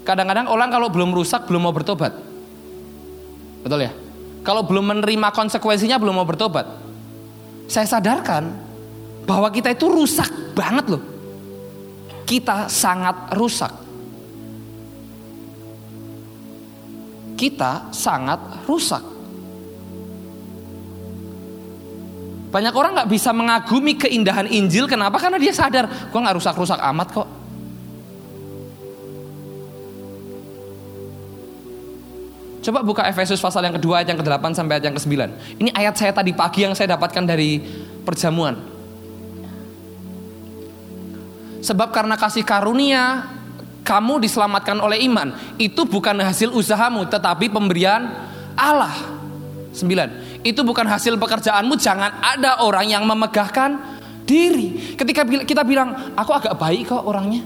Kadang-kadang 0.05 0.45
orang 0.47 0.69
kalau 0.69 0.87
belum 0.93 1.11
rusak 1.11 1.49
belum 1.49 1.65
mau 1.65 1.73
bertobat. 1.73 2.13
Betul 3.65 3.89
ya? 3.89 3.91
Kalau 4.45 4.61
belum 4.61 4.93
menerima 4.93 5.33
konsekuensinya 5.33 5.97
belum 5.97 6.21
mau 6.21 6.27
bertobat. 6.29 6.69
Saya 7.65 7.89
sadarkan 7.89 8.53
bahwa 9.25 9.49
kita 9.49 9.73
itu 9.73 9.89
rusak 9.89 10.53
banget 10.53 10.85
loh. 10.93 11.01
Kita 12.29 12.69
sangat 12.69 13.33
rusak. 13.33 13.85
kita 17.35 17.91
sangat 17.91 18.39
rusak. 18.65 19.03
Banyak 22.49 22.71
orang 22.71 22.95
nggak 22.95 23.11
bisa 23.11 23.35
mengagumi 23.35 23.99
keindahan 23.99 24.47
Injil, 24.47 24.87
kenapa? 24.87 25.19
Karena 25.19 25.35
dia 25.35 25.51
sadar, 25.51 25.91
gue 26.07 26.19
nggak 26.19 26.39
rusak-rusak 26.39 26.79
amat 26.79 27.07
kok. 27.11 27.27
Coba 32.65 32.81
buka 32.81 33.05
Efesus 33.05 33.37
pasal 33.37 33.69
yang 33.69 33.77
kedua 33.77 34.01
ayat 34.01 34.09
yang 34.09 34.19
ke-8 34.25 34.57
sampai 34.57 34.81
ayat 34.81 34.89
yang 34.89 34.97
ke-9. 34.97 35.13
Ini 35.61 35.69
ayat 35.77 35.93
saya 36.01 36.09
tadi 36.17 36.33
pagi 36.33 36.65
yang 36.65 36.73
saya 36.73 36.97
dapatkan 36.97 37.21
dari 37.21 37.61
perjamuan. 38.01 38.57
Sebab 41.61 41.93
karena 41.93 42.17
kasih 42.17 42.41
karunia 42.41 43.29
kamu 43.85 44.17
diselamatkan 44.17 44.81
oleh 44.81 45.05
iman. 45.05 45.37
Itu 45.61 45.85
bukan 45.85 46.17
hasil 46.25 46.49
usahamu, 46.57 47.05
tetapi 47.05 47.53
pemberian 47.53 48.09
Allah. 48.57 49.13
Sembilan, 49.69 50.41
itu 50.41 50.65
bukan 50.65 50.89
hasil 50.89 51.21
pekerjaanmu. 51.21 51.77
Jangan 51.77 52.17
ada 52.17 52.65
orang 52.65 52.89
yang 52.89 53.05
memegahkan 53.05 53.77
diri. 54.25 54.97
Ketika 54.97 55.21
kita 55.45 55.61
bilang, 55.61 56.17
aku 56.17 56.33
agak 56.33 56.57
baik 56.57 56.89
kok 56.89 57.05
orangnya. 57.05 57.45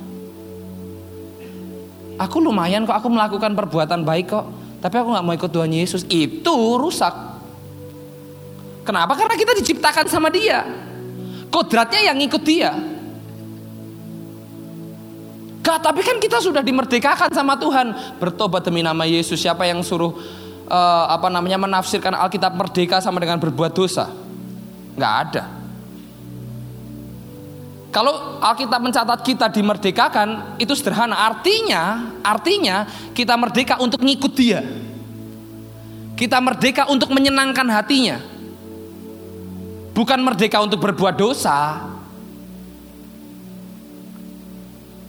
Aku 2.23 2.39
lumayan 2.39 2.88
kok, 2.88 2.95
aku 2.95 3.11
melakukan 3.11 3.51
perbuatan 3.51 4.07
baik 4.07 4.31
kok. 4.31 4.68
Tapi 4.79 4.95
aku 4.95 5.12
nggak 5.12 5.25
mau 5.27 5.36
ikut 5.36 5.51
Tuhan 5.51 5.71
Yesus. 5.71 6.07
Itu 6.07 6.79
rusak. 6.79 7.12
Kenapa? 8.88 9.13
Karena 9.13 9.36
kita 9.36 9.53
diciptakan 9.59 10.07
sama 10.07 10.31
dia. 10.31 10.63
Kodratnya 11.51 12.09
yang 12.09 12.17
ikut 12.24 12.41
dia. 12.41 12.71
Gak, 15.59 15.86
tapi 15.86 16.01
kan 16.01 16.17
kita 16.17 16.39
sudah 16.39 16.63
dimerdekakan 16.63 17.29
sama 17.29 17.59
Tuhan. 17.59 18.17
Bertobat 18.17 18.65
demi 18.65 18.81
nama 18.81 19.03
Yesus. 19.05 19.38
Siapa 19.38 19.67
yang 19.67 19.83
suruh 19.83 20.15
uh, 20.65 21.05
apa 21.12 21.27
namanya 21.27 21.59
menafsirkan 21.59 22.15
Alkitab 22.15 22.55
merdeka 22.55 23.03
sama 23.03 23.19
dengan 23.21 23.38
berbuat 23.38 23.75
dosa? 23.75 24.09
Gak 24.95 25.13
ada. 25.29 25.58
Kalau 27.89 28.38
Alkitab 28.38 28.86
mencatat 28.86 29.19
kita 29.25 29.50
dimerdekakan, 29.50 30.62
itu 30.62 30.77
sederhana. 30.77 31.25
Artinya, 31.25 32.13
artinya 32.22 32.86
kita 33.17 33.34
merdeka 33.34 33.81
untuk 33.81 34.05
ngikut 34.05 34.34
Dia. 34.38 34.62
Kita 36.13 36.38
merdeka 36.38 36.86
untuk 36.86 37.10
menyenangkan 37.10 37.65
hatinya. 37.74 38.22
Bukan 39.98 40.22
merdeka 40.22 40.62
untuk 40.62 40.86
berbuat 40.86 41.17
dosa. 41.17 41.89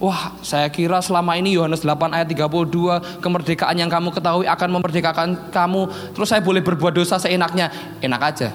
Wah, 0.01 0.33
saya 0.41 0.65
kira 0.73 0.97
selama 1.05 1.37
ini 1.37 1.53
Yohanes 1.53 1.85
8 1.85 2.09
ayat 2.17 2.25
32 2.25 3.21
kemerdekaan 3.21 3.77
yang 3.77 3.85
kamu 3.85 4.09
ketahui 4.09 4.49
akan 4.49 4.69
memerdekakan 4.81 5.53
kamu. 5.53 5.85
Terus 6.17 6.27
saya 6.33 6.41
boleh 6.41 6.65
berbuat 6.65 6.97
dosa 6.97 7.21
seenaknya. 7.21 7.69
Enak 8.01 8.21
aja. 8.25 8.49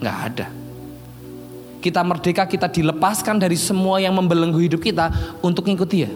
Nggak 0.00 0.18
ada. 0.32 0.46
Kita 1.78 2.02
merdeka, 2.02 2.42
kita 2.50 2.66
dilepaskan 2.66 3.38
dari 3.38 3.54
semua 3.54 4.02
yang 4.02 4.10
membelenggu 4.14 4.58
hidup 4.58 4.82
kita 4.82 5.14
untuk 5.38 5.70
ngikut 5.70 5.90
dia. 5.90 6.10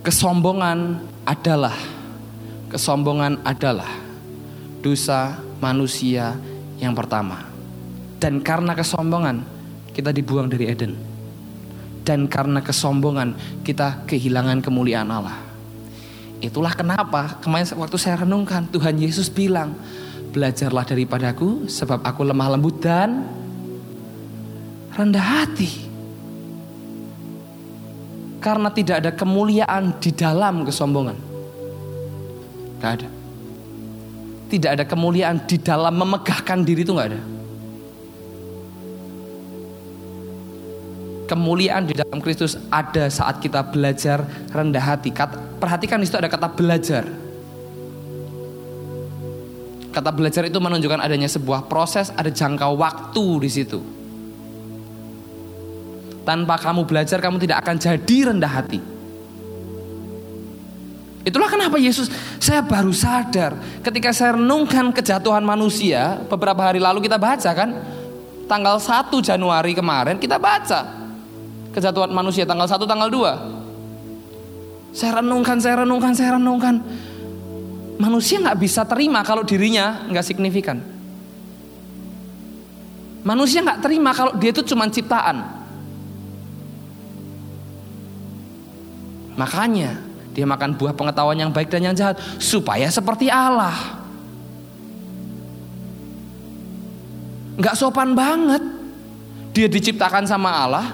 Kesombongan 0.00 1.04
adalah 1.28 1.76
kesombongan 2.72 3.44
adalah 3.44 3.92
dosa 4.80 5.36
manusia 5.60 6.40
yang 6.80 6.96
pertama. 6.96 7.44
Dan 8.16 8.40
karena 8.40 8.72
kesombongan 8.72 9.44
kita 9.92 10.16
dibuang 10.16 10.48
dari 10.48 10.72
Eden. 10.72 10.96
Dan 12.00 12.24
karena 12.32 12.64
kesombongan 12.64 13.36
kita 13.60 14.08
kehilangan 14.08 14.64
kemuliaan 14.64 15.12
Allah. 15.12 15.49
Itulah 16.40 16.72
kenapa 16.72 17.38
kemarin 17.44 17.68
waktu 17.76 17.96
saya 18.00 18.24
renungkan 18.24 18.64
Tuhan 18.72 18.96
Yesus 18.96 19.28
bilang, 19.28 19.76
"Belajarlah 20.32 20.88
daripadaku 20.88 21.68
sebab 21.68 22.00
aku 22.00 22.24
lemah 22.24 22.56
lembut 22.56 22.80
dan 22.80 23.28
rendah 24.96 25.44
hati." 25.44 25.88
Karena 28.40 28.72
tidak 28.72 29.04
ada 29.04 29.12
kemuliaan 29.12 30.00
di 30.00 30.10
dalam 30.16 30.64
kesombongan. 30.64 31.16
Gak 32.80 32.92
ada 32.96 33.20
tidak 34.50 34.70
ada 34.76 34.84
kemuliaan 34.84 35.46
di 35.46 35.56
dalam 35.62 35.94
memegahkan 35.94 36.66
diri 36.66 36.82
itu 36.82 36.90
nggak 36.90 37.08
ada. 37.14 37.20
Kemuliaan 41.30 41.86
di 41.86 41.94
dalam 41.94 42.18
Kristus 42.18 42.58
ada 42.74 43.06
saat 43.06 43.38
kita 43.38 43.62
belajar 43.62 44.26
rendah 44.50 44.82
hati. 44.82 45.14
Kata, 45.14 45.38
perhatikan 45.62 46.02
di 46.02 46.10
situ 46.10 46.18
ada 46.18 46.26
kata 46.26 46.50
belajar. 46.50 47.06
Kata 49.94 50.10
belajar 50.10 50.42
itu 50.50 50.58
menunjukkan 50.58 50.98
adanya 50.98 51.30
sebuah 51.30 51.70
proses, 51.70 52.10
ada 52.18 52.34
jangka 52.34 52.74
waktu 52.74 53.26
di 53.46 53.50
situ. 53.50 53.78
Tanpa 56.26 56.58
kamu 56.58 56.82
belajar, 56.82 57.22
kamu 57.22 57.38
tidak 57.38 57.62
akan 57.62 57.78
jadi 57.78 58.16
rendah 58.34 58.50
hati. 58.50 58.80
Itulah 61.22 61.46
kenapa 61.46 61.78
Yesus 61.78 62.10
saya 62.42 62.58
baru 62.66 62.90
sadar 62.90 63.54
ketika 63.86 64.10
saya 64.10 64.34
renungkan 64.34 64.90
kejatuhan 64.90 65.46
manusia 65.46 66.18
beberapa 66.26 66.64
hari 66.64 66.82
lalu 66.82 67.06
kita 67.06 67.20
baca 67.20 67.50
kan 67.52 67.70
tanggal 68.48 68.80
1 68.80 69.12
Januari 69.20 69.76
kemarin 69.76 70.16
kita 70.16 70.40
baca 70.40 71.09
kejatuhan 71.70 72.10
manusia 72.10 72.46
tanggal 72.46 72.66
1 72.66 72.76
tanggal 72.86 73.08
2 73.10 74.94
saya 74.96 75.22
renungkan 75.22 75.58
saya 75.62 75.86
renungkan 75.86 76.12
saya 76.14 76.30
renungkan 76.38 76.82
manusia 78.00 78.42
nggak 78.42 78.58
bisa 78.58 78.82
terima 78.86 79.22
kalau 79.22 79.46
dirinya 79.46 80.06
nggak 80.10 80.26
signifikan 80.26 80.82
manusia 83.22 83.62
nggak 83.62 83.80
terima 83.84 84.10
kalau 84.16 84.34
dia 84.34 84.50
itu 84.50 84.66
cuma 84.66 84.90
ciptaan 84.90 85.46
makanya 89.38 90.10
dia 90.30 90.46
makan 90.46 90.78
buah 90.78 90.94
pengetahuan 90.94 91.38
yang 91.38 91.50
baik 91.50 91.68
dan 91.68 91.90
yang 91.90 91.96
jahat 91.96 92.16
supaya 92.38 92.86
seperti 92.86 93.26
Allah. 93.26 93.74
Nggak 97.58 97.74
sopan 97.76 98.14
banget. 98.14 98.62
Dia 99.50 99.66
diciptakan 99.66 100.30
sama 100.30 100.54
Allah. 100.54 100.86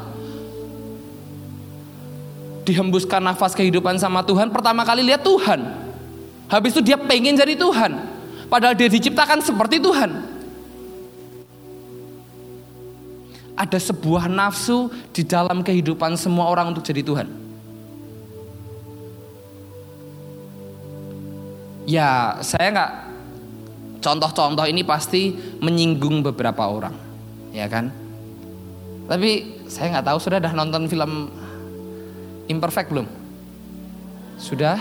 Dihembuskan 2.66 3.22
nafas 3.22 3.54
kehidupan 3.54 3.96
sama 4.02 4.26
Tuhan. 4.26 4.50
Pertama 4.50 4.82
kali 4.82 5.06
lihat 5.06 5.22
Tuhan. 5.22 5.86
Habis 6.50 6.74
itu 6.74 6.92
dia 6.92 6.98
pengen 6.98 7.38
jadi 7.38 7.54
Tuhan. 7.54 7.94
Padahal 8.50 8.74
dia 8.74 8.90
diciptakan 8.90 9.38
seperti 9.38 9.78
Tuhan. 9.78 10.34
Ada 13.56 13.78
sebuah 13.78 14.28
nafsu 14.28 14.90
di 15.14 15.22
dalam 15.24 15.62
kehidupan 15.62 16.18
semua 16.18 16.50
orang 16.50 16.74
untuk 16.74 16.84
jadi 16.84 17.00
Tuhan. 17.00 17.46
ya 21.86 22.42
saya 22.42 22.74
nggak 22.74 22.92
contoh-contoh 24.02 24.66
ini 24.66 24.82
pasti 24.82 25.32
menyinggung 25.62 26.20
beberapa 26.20 26.66
orang, 26.66 26.92
ya 27.54 27.70
kan? 27.70 27.94
Tapi 29.06 29.62
saya 29.70 29.96
nggak 29.96 30.06
tahu 30.10 30.18
sudah 30.18 30.42
dah 30.42 30.52
nonton 30.52 30.90
film 30.90 31.30
Imperfect 32.46 32.88
belum? 32.90 33.06
Sudah? 34.38 34.78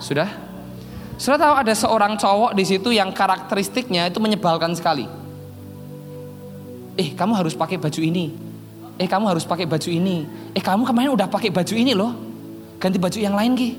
Sudah? 0.00 0.28
Sudah 1.16 1.38
tahu 1.40 1.54
ada 1.56 1.72
seorang 1.72 2.16
cowok 2.20 2.52
di 2.52 2.64
situ 2.64 2.92
yang 2.92 3.12
karakteristiknya 3.12 4.12
itu 4.12 4.20
menyebalkan 4.20 4.76
sekali. 4.76 5.08
Eh, 6.96 7.12
kamu 7.12 7.36
harus 7.36 7.52
pakai 7.56 7.76
baju 7.76 8.00
ini. 8.00 8.32
Eh, 8.96 9.08
kamu 9.08 9.28
harus 9.28 9.44
pakai 9.44 9.68
baju 9.68 9.88
ini. 9.92 10.24
Eh, 10.56 10.60
kamu 10.64 10.88
kemarin 10.88 11.12
udah 11.12 11.28
pakai 11.28 11.52
baju 11.52 11.74
ini 11.76 11.92
loh. 11.92 12.12
Ganti 12.80 12.96
baju 13.00 13.18
yang 13.20 13.36
lain, 13.36 13.52
Ki. 13.56 13.70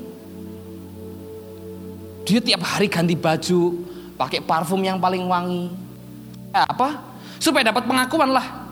Dia 2.27 2.43
tiap 2.43 2.61
hari 2.67 2.91
ganti 2.91 3.15
baju, 3.15 3.87
pakai 4.19 4.43
parfum 4.43 4.81
yang 4.83 4.99
paling 4.99 5.25
wangi. 5.25 5.71
Ya, 6.51 6.67
apa? 6.67 6.99
Supaya 7.39 7.69
dapat 7.69 7.85
pengakuan 7.85 8.33
lah. 8.33 8.66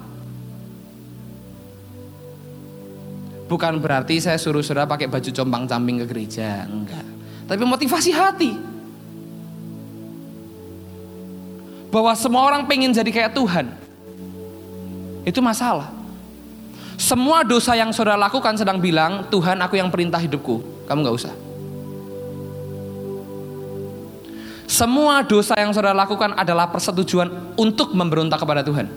Bukan 3.46 3.78
berarti 3.78 4.18
saya 4.18 4.42
suruh 4.42 4.66
saudara 4.66 4.90
pakai 4.90 5.06
baju 5.06 5.30
compang-camping 5.30 6.02
ke 6.02 6.06
gereja, 6.10 6.66
enggak. 6.66 7.06
Tapi 7.46 7.62
motivasi 7.62 8.10
hati. 8.10 8.52
Bahwa 11.94 12.12
semua 12.18 12.42
orang 12.42 12.66
pengen 12.66 12.90
jadi 12.90 13.08
kayak 13.14 13.38
Tuhan. 13.38 13.70
Itu 15.26 15.46
masalah. 15.46 15.94
Semua 16.98 17.46
dosa 17.46 17.78
yang 17.78 17.94
saudara 17.94 18.18
lakukan 18.18 18.58
sedang 18.58 18.82
bilang, 18.82 19.30
Tuhan 19.30 19.62
aku 19.62 19.78
yang 19.78 19.94
perintah 19.94 20.18
hidupku. 20.18 20.88
Kamu 20.90 21.06
gak 21.06 21.16
usah. 21.16 21.34
Semua 24.66 25.22
dosa 25.22 25.54
yang 25.56 25.70
saudara 25.70 25.94
lakukan 25.94 26.34
adalah 26.34 26.66
persetujuan 26.74 27.56
untuk 27.56 27.94
memberontak 27.94 28.42
kepada 28.42 28.66
Tuhan. 28.66 28.90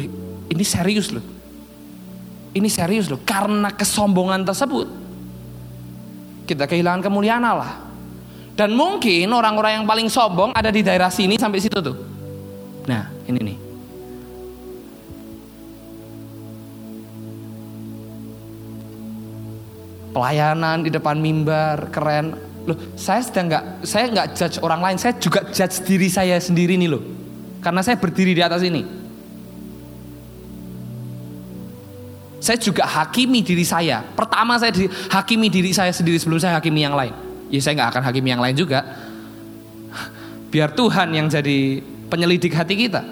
Ini 0.00 0.64
serius 0.64 1.12
loh. 1.12 1.24
Ini 2.56 2.68
serius 2.72 3.08
loh. 3.12 3.20
Karena 3.22 3.72
kesombongan 3.72 4.46
tersebut. 4.46 4.88
Kita 6.46 6.64
kehilangan 6.64 7.04
kemuliaan 7.04 7.44
Allah. 7.44 7.84
Dan 8.56 8.72
mungkin 8.72 9.28
orang-orang 9.28 9.82
yang 9.82 9.86
paling 9.86 10.08
sombong 10.08 10.56
ada 10.56 10.72
di 10.72 10.80
daerah 10.80 11.12
sini 11.12 11.36
sampai 11.36 11.60
situ 11.60 11.76
tuh. 11.76 11.96
Nah, 12.88 13.12
ini 13.28 13.40
nih. 13.42 13.58
pelayanan 20.16 20.80
di 20.80 20.88
depan 20.88 21.20
mimbar 21.20 21.92
keren 21.92 22.40
loh 22.64 22.96
saya 22.96 23.20
sedang 23.20 23.52
nggak 23.52 23.64
saya 23.84 24.08
nggak 24.08 24.26
judge 24.32 24.56
orang 24.64 24.80
lain 24.80 24.96
saya 24.96 25.12
juga 25.20 25.44
judge 25.52 25.84
diri 25.84 26.08
saya 26.08 26.40
sendiri 26.40 26.80
nih 26.80 26.88
loh 26.88 27.04
karena 27.60 27.84
saya 27.84 28.00
berdiri 28.00 28.32
di 28.32 28.40
atas 28.40 28.64
ini 28.64 28.80
saya 32.46 32.62
juga 32.62 32.86
hakimi 32.86 33.42
diri 33.42 33.66
saya 33.66 34.06
pertama 34.14 34.54
saya 34.54 34.70
di, 34.70 34.86
hakimi 34.86 35.50
diri 35.50 35.74
saya 35.74 35.90
sendiri 35.90 36.22
sebelum 36.22 36.38
saya 36.38 36.54
hakimi 36.54 36.86
yang 36.86 36.94
lain 36.94 37.10
ya 37.50 37.58
saya 37.58 37.74
nggak 37.82 37.98
akan 37.98 38.02
hakimi 38.06 38.28
yang 38.30 38.42
lain 38.42 38.54
juga 38.54 38.86
biar 40.54 40.70
Tuhan 40.78 41.10
yang 41.10 41.26
jadi 41.26 41.82
penyelidik 42.06 42.54
hati 42.54 42.78
kita 42.78 43.02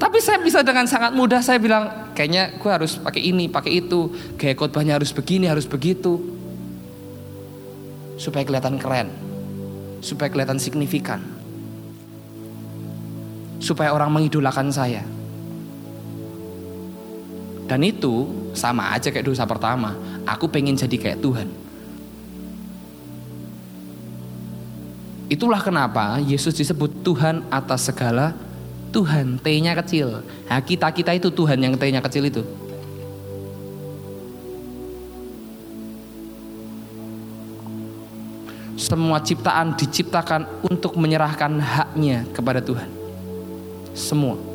Tapi 0.00 0.16
saya 0.16 0.40
bisa 0.40 0.64
dengan 0.64 0.88
sangat 0.88 1.12
mudah 1.12 1.44
saya 1.44 1.60
bilang, 1.60 2.16
kayaknya 2.16 2.56
gue 2.56 2.70
harus 2.72 2.96
pakai 2.96 3.20
ini, 3.20 3.52
pakai 3.52 3.84
itu, 3.84 4.08
gaya 4.40 4.56
khotbahnya 4.56 4.96
harus 4.96 5.12
begini, 5.12 5.44
harus 5.44 5.68
begitu. 5.68 6.16
Supaya 8.16 8.48
kelihatan 8.48 8.80
keren. 8.80 9.12
Supaya 10.00 10.32
kelihatan 10.32 10.56
signifikan. 10.56 11.20
Supaya 13.60 13.92
orang 13.92 14.08
mengidolakan 14.08 14.72
saya. 14.72 15.04
Dan 17.70 17.86
itu 17.86 18.26
sama 18.50 18.90
aja 18.90 19.14
kayak 19.14 19.30
dosa 19.30 19.46
pertama. 19.46 19.94
Aku 20.26 20.50
pengen 20.50 20.74
jadi 20.74 20.98
kayak 20.98 21.22
Tuhan. 21.22 21.46
Itulah 25.30 25.62
kenapa 25.62 26.18
Yesus 26.18 26.58
disebut 26.58 27.06
Tuhan 27.06 27.46
atas 27.46 27.86
segala 27.86 28.34
Tuhan 28.90 29.38
T-nya 29.38 29.78
kecil. 29.78 30.26
Nah, 30.50 30.58
kita 30.58 30.90
kita 30.90 31.14
itu 31.14 31.30
Tuhan 31.30 31.62
yang 31.62 31.78
T-nya 31.78 32.02
kecil 32.02 32.26
itu. 32.26 32.42
Semua 38.74 39.22
ciptaan 39.22 39.78
diciptakan 39.78 40.66
untuk 40.66 40.98
menyerahkan 40.98 41.54
haknya 41.62 42.26
kepada 42.34 42.58
Tuhan. 42.58 42.90
Semua. 43.94 44.49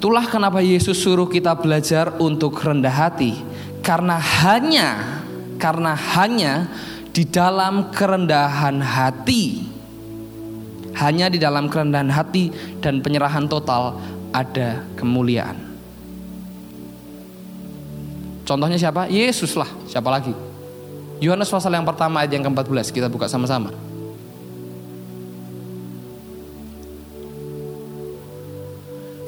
Itulah 0.00 0.24
kenapa 0.32 0.64
Yesus 0.64 0.96
suruh 0.96 1.28
kita 1.28 1.52
belajar 1.60 2.16
untuk 2.16 2.56
rendah 2.56 2.88
hati. 2.88 3.36
Karena 3.84 4.16
hanya 4.16 5.20
karena 5.60 5.92
hanya 5.92 6.72
di 7.12 7.28
dalam 7.28 7.92
kerendahan 7.92 8.80
hati 8.80 9.70
hanya 10.96 11.28
di 11.28 11.36
dalam 11.36 11.68
kerendahan 11.68 12.08
hati 12.08 12.48
dan 12.80 13.00
penyerahan 13.00 13.44
total 13.48 13.96
ada 14.32 14.84
kemuliaan. 14.96 15.56
Contohnya 18.44 18.76
siapa? 18.76 19.06
Yesus 19.08 19.54
lah. 19.56 19.68
Siapa 19.86 20.10
lagi? 20.10 20.34
Yohanes 21.20 21.52
pasal 21.52 21.76
yang 21.76 21.84
pertama 21.84 22.24
ayat 22.24 22.34
yang 22.34 22.44
ke-14 22.48 22.88
kita 22.90 23.08
buka 23.12 23.28
sama-sama. 23.28 23.70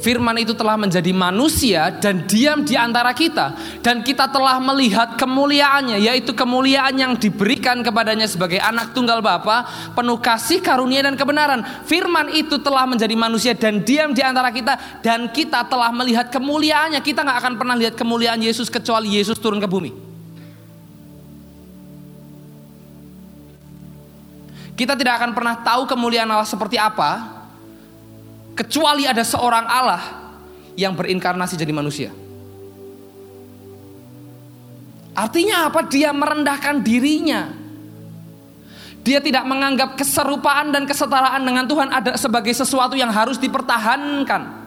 Firman 0.03 0.35
itu 0.43 0.51
telah 0.51 0.75
menjadi 0.75 1.15
manusia 1.15 1.95
dan 1.95 2.27
diam 2.27 2.67
di 2.67 2.75
antara 2.75 3.15
kita 3.15 3.55
dan 3.87 4.03
kita 4.03 4.27
telah 4.27 4.59
melihat 4.59 5.15
kemuliaannya 5.15 6.03
yaitu 6.03 6.35
kemuliaan 6.35 6.91
yang 6.99 7.15
diberikan 7.15 7.87
kepadanya 7.87 8.27
sebagai 8.27 8.59
anak 8.59 8.91
tunggal 8.99 9.23
Bapa 9.23 9.63
penuh 9.95 10.19
kasih 10.19 10.59
karunia 10.59 11.07
dan 11.07 11.15
kebenaran. 11.15 11.63
Firman 11.87 12.35
itu 12.35 12.59
telah 12.59 12.83
menjadi 12.83 13.15
manusia 13.15 13.55
dan 13.55 13.87
diam 13.87 14.11
di 14.11 14.27
antara 14.27 14.51
kita 14.51 14.75
dan 15.07 15.31
kita 15.31 15.63
telah 15.71 15.95
melihat 15.95 16.35
kemuliaannya. 16.35 16.99
Kita 16.99 17.23
nggak 17.23 17.39
akan 17.39 17.55
pernah 17.55 17.79
lihat 17.79 17.95
kemuliaan 17.95 18.43
Yesus 18.43 18.67
kecuali 18.67 19.23
Yesus 19.23 19.39
turun 19.39 19.63
ke 19.63 19.71
bumi. 19.71 19.95
Kita 24.75 24.99
tidak 24.99 25.23
akan 25.23 25.31
pernah 25.31 25.63
tahu 25.63 25.87
kemuliaan 25.87 26.27
Allah 26.27 26.49
seperti 26.49 26.75
apa 26.75 27.42
Kecuali 28.53 29.09
ada 29.09 29.25
seorang 29.25 29.65
Allah 29.65 30.03
yang 30.77 30.93
berinkarnasi 30.93 31.57
jadi 31.57 31.73
manusia. 31.73 32.11
Artinya 35.13 35.69
apa? 35.69 35.85
Dia 35.89 36.13
merendahkan 36.13 36.81
dirinya. 36.81 37.53
Dia 39.03 39.19
tidak 39.19 39.45
menganggap 39.45 39.99
keserupaan 39.99 40.71
dan 40.71 40.87
kesetaraan 40.87 41.43
dengan 41.43 41.67
Tuhan 41.67 41.89
ada 41.91 42.15
sebagai 42.15 42.55
sesuatu 42.55 42.95
yang 42.95 43.11
harus 43.11 43.37
dipertahankan. 43.37 44.63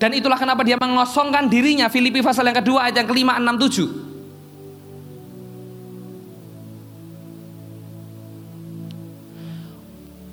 Dan 0.00 0.10
itulah 0.16 0.40
kenapa 0.40 0.66
dia 0.66 0.74
mengosongkan 0.80 1.46
dirinya. 1.46 1.86
Filipi 1.86 2.18
pasal 2.18 2.50
yang 2.50 2.58
kedua 2.58 2.88
ayat 2.90 3.04
yang 3.04 3.08
kelima 3.10 3.38
enam 3.38 3.54
tujuh. 3.60 3.86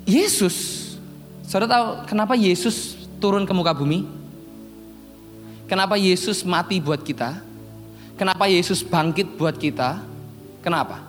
Yesus 0.02 0.81
Saudara 1.52 1.68
tahu 1.68 2.08
kenapa 2.08 2.32
Yesus 2.32 2.96
turun 3.20 3.44
ke 3.44 3.52
muka 3.52 3.76
bumi? 3.76 4.08
Kenapa 5.68 6.00
Yesus 6.00 6.40
mati 6.48 6.80
buat 6.80 7.04
kita? 7.04 7.44
Kenapa 8.16 8.48
Yesus 8.48 8.80
bangkit 8.80 9.36
buat 9.36 9.60
kita? 9.60 10.00
Kenapa? 10.64 11.04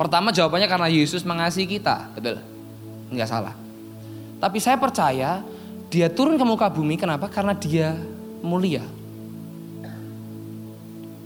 Pertama 0.00 0.32
jawabannya 0.32 0.64
karena 0.64 0.88
Yesus 0.88 1.20
mengasihi 1.20 1.68
kita, 1.68 2.16
betul? 2.16 2.40
Enggak 3.12 3.28
salah. 3.28 3.52
Tapi 4.40 4.56
saya 4.56 4.80
percaya 4.80 5.44
dia 5.92 6.08
turun 6.08 6.40
ke 6.40 6.44
muka 6.48 6.72
bumi 6.72 6.96
kenapa? 6.96 7.28
Karena 7.28 7.52
dia 7.52 7.92
mulia. 8.40 8.88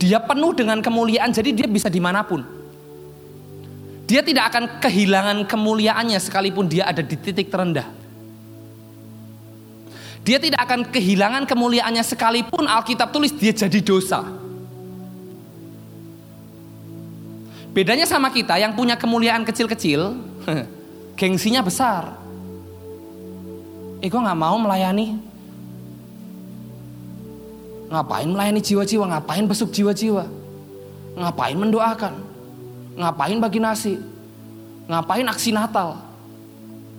Dia 0.03 0.19
penuh 0.19 0.51
dengan 0.51 0.83
kemuliaan, 0.83 1.31
jadi 1.31 1.63
dia 1.63 1.67
bisa 1.71 1.87
di 1.87 2.03
mana 2.03 2.27
pun. 2.27 2.43
Dia 4.03 4.19
tidak 4.19 4.51
akan 4.51 4.83
kehilangan 4.83 5.47
kemuliaannya 5.47 6.19
sekalipun 6.19 6.67
dia 6.67 6.91
ada 6.91 6.99
di 6.99 7.15
titik 7.15 7.47
terendah. 7.47 8.00
Dia 10.21 10.37
tidak 10.37 10.61
akan 10.69 10.93
kehilangan 10.93 11.49
kemuliaannya 11.49 12.05
sekalipun 12.05 12.69
Alkitab 12.69 13.09
tulis 13.09 13.33
dia 13.33 13.49
jadi 13.49 13.81
dosa. 13.81 14.21
Bedanya 17.73 18.05
sama 18.05 18.29
kita 18.29 18.59
yang 18.61 18.77
punya 18.77 18.93
kemuliaan 18.99 19.41
kecil-kecil, 19.41 20.13
gengsinya 21.19 21.65
besar. 21.65 22.21
Eh 24.01 24.09
gue 24.09 24.21
gak 24.21 24.37
mau 24.37 24.61
melayani. 24.61 25.17
Ngapain 27.89 28.29
melayani 28.29 28.61
jiwa-jiwa, 28.61 29.05
ngapain 29.17 29.45
besuk 29.49 29.73
jiwa-jiwa. 29.73 30.29
Ngapain 31.17 31.57
mendoakan. 31.57 32.13
Ngapain 32.93 33.37
bagi 33.41 33.59
nasi. 33.59 33.97
Ngapain 34.85 35.25
aksi 35.27 35.49
Natal. 35.49 35.97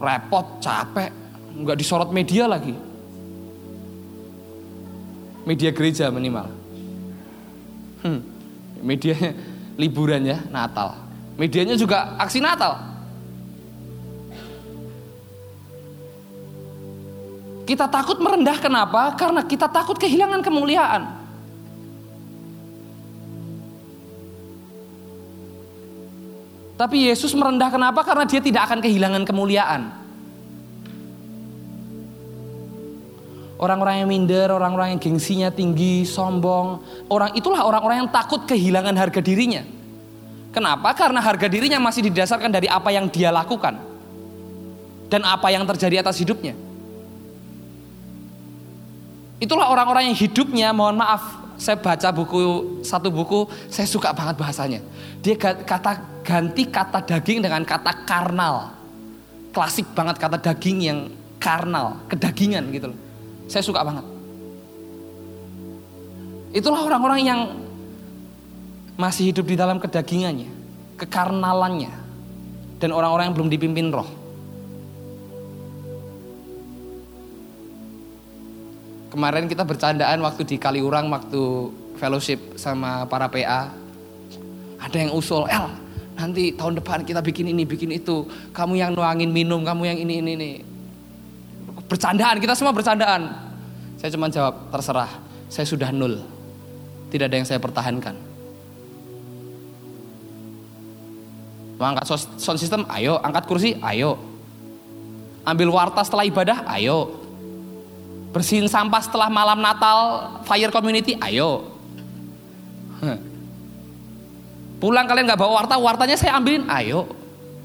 Repot, 0.02 0.58
capek, 0.58 1.14
nggak 1.62 1.78
disorot 1.78 2.11
media 2.11 2.50
lagi 2.50 2.74
media 5.42 5.70
gereja 5.74 6.11
minimal. 6.11 6.46
Hmm, 8.02 8.20
media 8.83 9.14
liburan 9.81 10.22
ya, 10.26 10.38
Natal. 10.50 10.98
Medianya 11.38 11.78
juga 11.78 12.18
aksi 12.18 12.42
Natal. 12.42 12.92
Kita 17.62 17.87
takut 17.87 18.18
merendah 18.18 18.59
kenapa? 18.59 19.14
Karena 19.14 19.46
kita 19.46 19.70
takut 19.70 19.94
kehilangan 19.96 20.42
kemuliaan. 20.42 21.02
Tapi 26.74 27.07
Yesus 27.07 27.31
merendah 27.38 27.70
kenapa? 27.70 28.02
Karena 28.02 28.26
dia 28.26 28.42
tidak 28.42 28.66
akan 28.66 28.83
kehilangan 28.83 29.22
kemuliaan. 29.22 30.01
Orang-orang 33.62 34.03
yang 34.03 34.09
minder, 34.11 34.51
orang-orang 34.51 34.98
yang 34.98 35.01
gengsinya 35.01 35.55
tinggi, 35.55 36.03
sombong. 36.03 36.83
Orang 37.07 37.31
itulah 37.38 37.62
orang-orang 37.62 38.03
yang 38.03 38.11
takut 38.11 38.42
kehilangan 38.42 38.98
harga 38.98 39.22
dirinya. 39.22 39.62
Kenapa? 40.51 40.90
Karena 40.98 41.22
harga 41.22 41.46
dirinya 41.46 41.79
masih 41.79 42.11
didasarkan 42.11 42.51
dari 42.51 42.66
apa 42.66 42.90
yang 42.90 43.07
dia 43.07 43.31
lakukan. 43.31 43.79
Dan 45.07 45.22
apa 45.22 45.55
yang 45.55 45.62
terjadi 45.62 46.03
atas 46.03 46.18
hidupnya. 46.18 46.59
Itulah 49.38 49.70
orang-orang 49.70 50.11
yang 50.11 50.18
hidupnya, 50.18 50.75
mohon 50.75 50.98
maaf, 50.98 51.22
saya 51.55 51.79
baca 51.79 52.11
buku 52.11 52.38
satu 52.83 53.14
buku, 53.14 53.46
saya 53.70 53.87
suka 53.87 54.11
banget 54.11 54.42
bahasanya. 54.42 54.83
Dia 55.22 55.38
kata 55.38 56.22
ganti 56.27 56.66
kata 56.66 56.98
daging 57.07 57.46
dengan 57.46 57.62
kata 57.62 58.03
karnal. 58.03 58.75
Klasik 59.55 59.87
banget 59.94 60.18
kata 60.18 60.42
daging 60.51 60.79
yang 60.83 60.98
karnal, 61.38 62.03
kedagingan 62.11 62.66
gitu 62.75 62.90
loh. 62.90 63.12
Saya 63.52 63.60
suka 63.60 63.84
banget. 63.84 64.00
Itulah 66.56 66.88
orang-orang 66.88 67.20
yang 67.20 67.40
masih 68.96 69.28
hidup 69.28 69.44
di 69.44 69.60
dalam 69.60 69.76
kedagingannya, 69.76 70.48
kekarnalannya, 70.96 71.92
dan 72.80 72.96
orang-orang 72.96 73.28
yang 73.28 73.36
belum 73.36 73.52
dipimpin 73.52 73.92
roh. 73.92 74.08
Kemarin 79.12 79.44
kita 79.44 79.68
bercandaan 79.68 80.24
waktu 80.24 80.48
di 80.48 80.56
Kaliurang, 80.56 81.12
waktu 81.12 81.68
fellowship 82.00 82.56
sama 82.56 83.04
para 83.04 83.28
PA. 83.28 83.68
Ada 84.80 84.96
yang 84.96 85.12
usul, 85.12 85.44
El, 85.52 85.68
nanti 86.16 86.56
tahun 86.56 86.80
depan 86.80 87.04
kita 87.04 87.20
bikin 87.20 87.52
ini, 87.52 87.68
bikin 87.68 87.92
itu. 87.92 88.24
Kamu 88.56 88.80
yang 88.80 88.96
nuangin 88.96 89.28
minum, 89.28 89.60
kamu 89.60 89.92
yang 89.92 89.98
ini, 90.00 90.24
ini, 90.24 90.32
ini. 90.40 90.71
Bercandaan, 91.92 92.40
kita 92.40 92.57
semua 92.57 92.72
bercandaan. 92.72 93.37
Saya 94.00 94.09
cuma 94.16 94.33
jawab, 94.33 94.72
terserah. 94.72 95.12
Saya 95.52 95.68
sudah 95.68 95.92
nul. 95.92 96.24
Tidak 97.12 97.28
ada 97.28 97.37
yang 97.37 97.44
saya 97.44 97.61
pertahankan. 97.61 98.16
Mau 101.76 101.85
angkat 101.92 102.09
sound 102.40 102.57
system, 102.57 102.88
ayo. 102.96 103.20
Angkat 103.20 103.44
kursi, 103.44 103.76
ayo. 103.85 104.16
Ambil 105.44 105.68
warta 105.68 106.00
setelah 106.00 106.24
ibadah, 106.24 106.64
ayo. 106.81 107.12
Bersihin 108.33 108.72
sampah 108.72 109.05
setelah 109.05 109.28
malam 109.28 109.61
Natal, 109.61 110.33
fire 110.48 110.72
community, 110.72 111.20
ayo. 111.20 111.76
Pulang 114.81 115.05
kalian 115.05 115.28
nggak 115.28 115.37
bawa 115.37 115.61
warta, 115.61 115.76
wartanya 115.76 116.16
saya 116.16 116.40
ambilin, 116.40 116.64
ayo. 116.72 117.05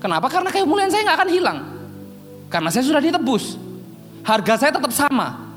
Kenapa? 0.04 0.28
Karena 0.28 0.52
kemuliaan 0.52 0.92
saya 0.92 1.08
nggak 1.08 1.18
akan 1.24 1.32
hilang. 1.32 1.60
Karena 2.52 2.68
saya 2.68 2.84
sudah 2.84 3.00
ditebus 3.00 3.67
harga 4.28 4.54
saya 4.60 4.72
tetap 4.76 4.92
sama. 4.92 5.48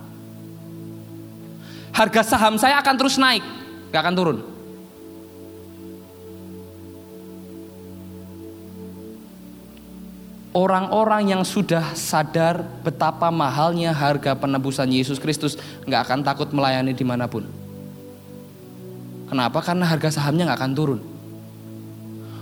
Harga 1.91 2.23
saham 2.23 2.55
saya 2.55 2.79
akan 2.79 2.95
terus 2.95 3.19
naik, 3.19 3.43
gak 3.91 4.07
akan 4.07 4.15
turun. 4.15 4.39
Orang-orang 10.51 11.31
yang 11.31 11.43
sudah 11.47 11.95
sadar 11.95 12.63
betapa 12.83 13.31
mahalnya 13.31 13.95
harga 13.95 14.35
penebusan 14.39 14.91
Yesus 14.91 15.19
Kristus 15.19 15.59
gak 15.87 16.07
akan 16.07 16.23
takut 16.23 16.51
melayani 16.55 16.95
di 16.95 17.03
mana 17.03 17.27
pun. 17.27 17.47
Kenapa? 19.31 19.63
Karena 19.63 19.87
harga 19.87 20.15
sahamnya 20.15 20.51
gak 20.51 20.59
akan 20.63 20.75
turun. 20.75 21.01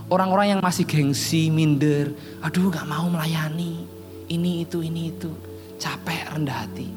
Orang-orang 0.09 0.57
yang 0.57 0.61
masih 0.65 0.89
gengsi, 0.89 1.53
minder, 1.53 2.17
aduh 2.41 2.73
gak 2.73 2.89
mau 2.89 3.13
melayani, 3.13 3.85
ini 4.33 4.65
itu 4.65 4.81
ini 4.81 5.13
itu, 5.13 5.29
capek 5.79 6.35
rendah 6.35 6.67
hati. 6.67 6.91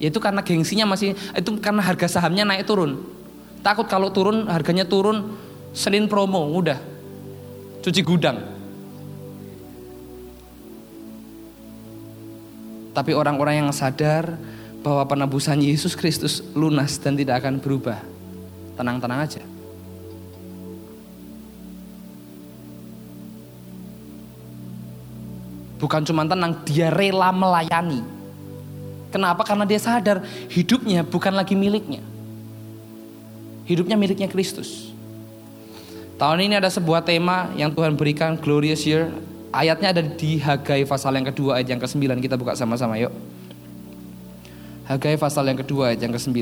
Ya 0.00 0.08
itu 0.08 0.16
karena 0.16 0.40
gengsinya 0.40 0.96
masih, 0.96 1.12
itu 1.12 1.50
karena 1.60 1.84
harga 1.84 2.08
sahamnya 2.08 2.48
naik 2.48 2.64
turun. 2.64 3.04
Takut 3.60 3.84
kalau 3.84 4.08
turun, 4.08 4.48
harganya 4.48 4.88
turun, 4.88 5.36
Senin 5.76 6.08
promo, 6.08 6.48
udah. 6.56 6.80
Cuci 7.84 8.00
gudang. 8.00 8.40
Tapi 12.90 13.12
orang-orang 13.14 13.62
yang 13.62 13.70
sadar 13.70 14.34
bahwa 14.80 15.04
penebusan 15.04 15.60
Yesus 15.60 15.92
Kristus 15.92 16.40
lunas 16.56 16.96
dan 16.96 17.14
tidak 17.14 17.44
akan 17.44 17.60
berubah. 17.60 18.00
Tenang-tenang 18.80 19.20
aja. 19.20 19.42
Bukan 25.80 26.04
cuma 26.04 26.28
tenang, 26.28 26.60
dia 26.64 26.92
rela 26.92 27.32
melayani. 27.32 28.19
Kenapa? 29.10 29.42
Karena 29.42 29.66
dia 29.66 29.78
sadar 29.82 30.22
hidupnya 30.50 31.02
bukan 31.02 31.34
lagi 31.34 31.58
miliknya. 31.58 32.02
Hidupnya 33.66 33.98
miliknya 33.98 34.30
Kristus. 34.30 34.90
Tahun 36.18 36.38
ini 36.42 36.58
ada 36.58 36.70
sebuah 36.70 37.02
tema 37.02 37.50
yang 37.58 37.74
Tuhan 37.74 37.98
berikan, 37.98 38.38
Glorious 38.38 38.86
Year. 38.86 39.10
Ayatnya 39.50 39.90
ada 39.90 40.02
di 40.02 40.38
Hagai 40.38 40.86
pasal 40.86 41.18
yang 41.18 41.26
kedua 41.26 41.58
ayat 41.58 41.74
yang 41.74 41.80
ke-9. 41.82 42.22
Kita 42.22 42.38
buka 42.38 42.54
sama-sama 42.54 42.94
yuk. 43.00 43.10
Hagai 44.86 45.18
pasal 45.18 45.50
yang 45.50 45.58
kedua 45.58 45.90
ayat 45.90 46.02
yang 46.02 46.14
ke-9. 46.14 46.38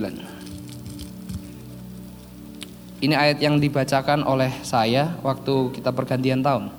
Ini 2.98 3.14
ayat 3.14 3.38
yang 3.38 3.62
dibacakan 3.62 4.26
oleh 4.26 4.50
saya 4.66 5.14
waktu 5.22 5.70
kita 5.78 5.94
pergantian 5.94 6.42
tahun. 6.42 6.74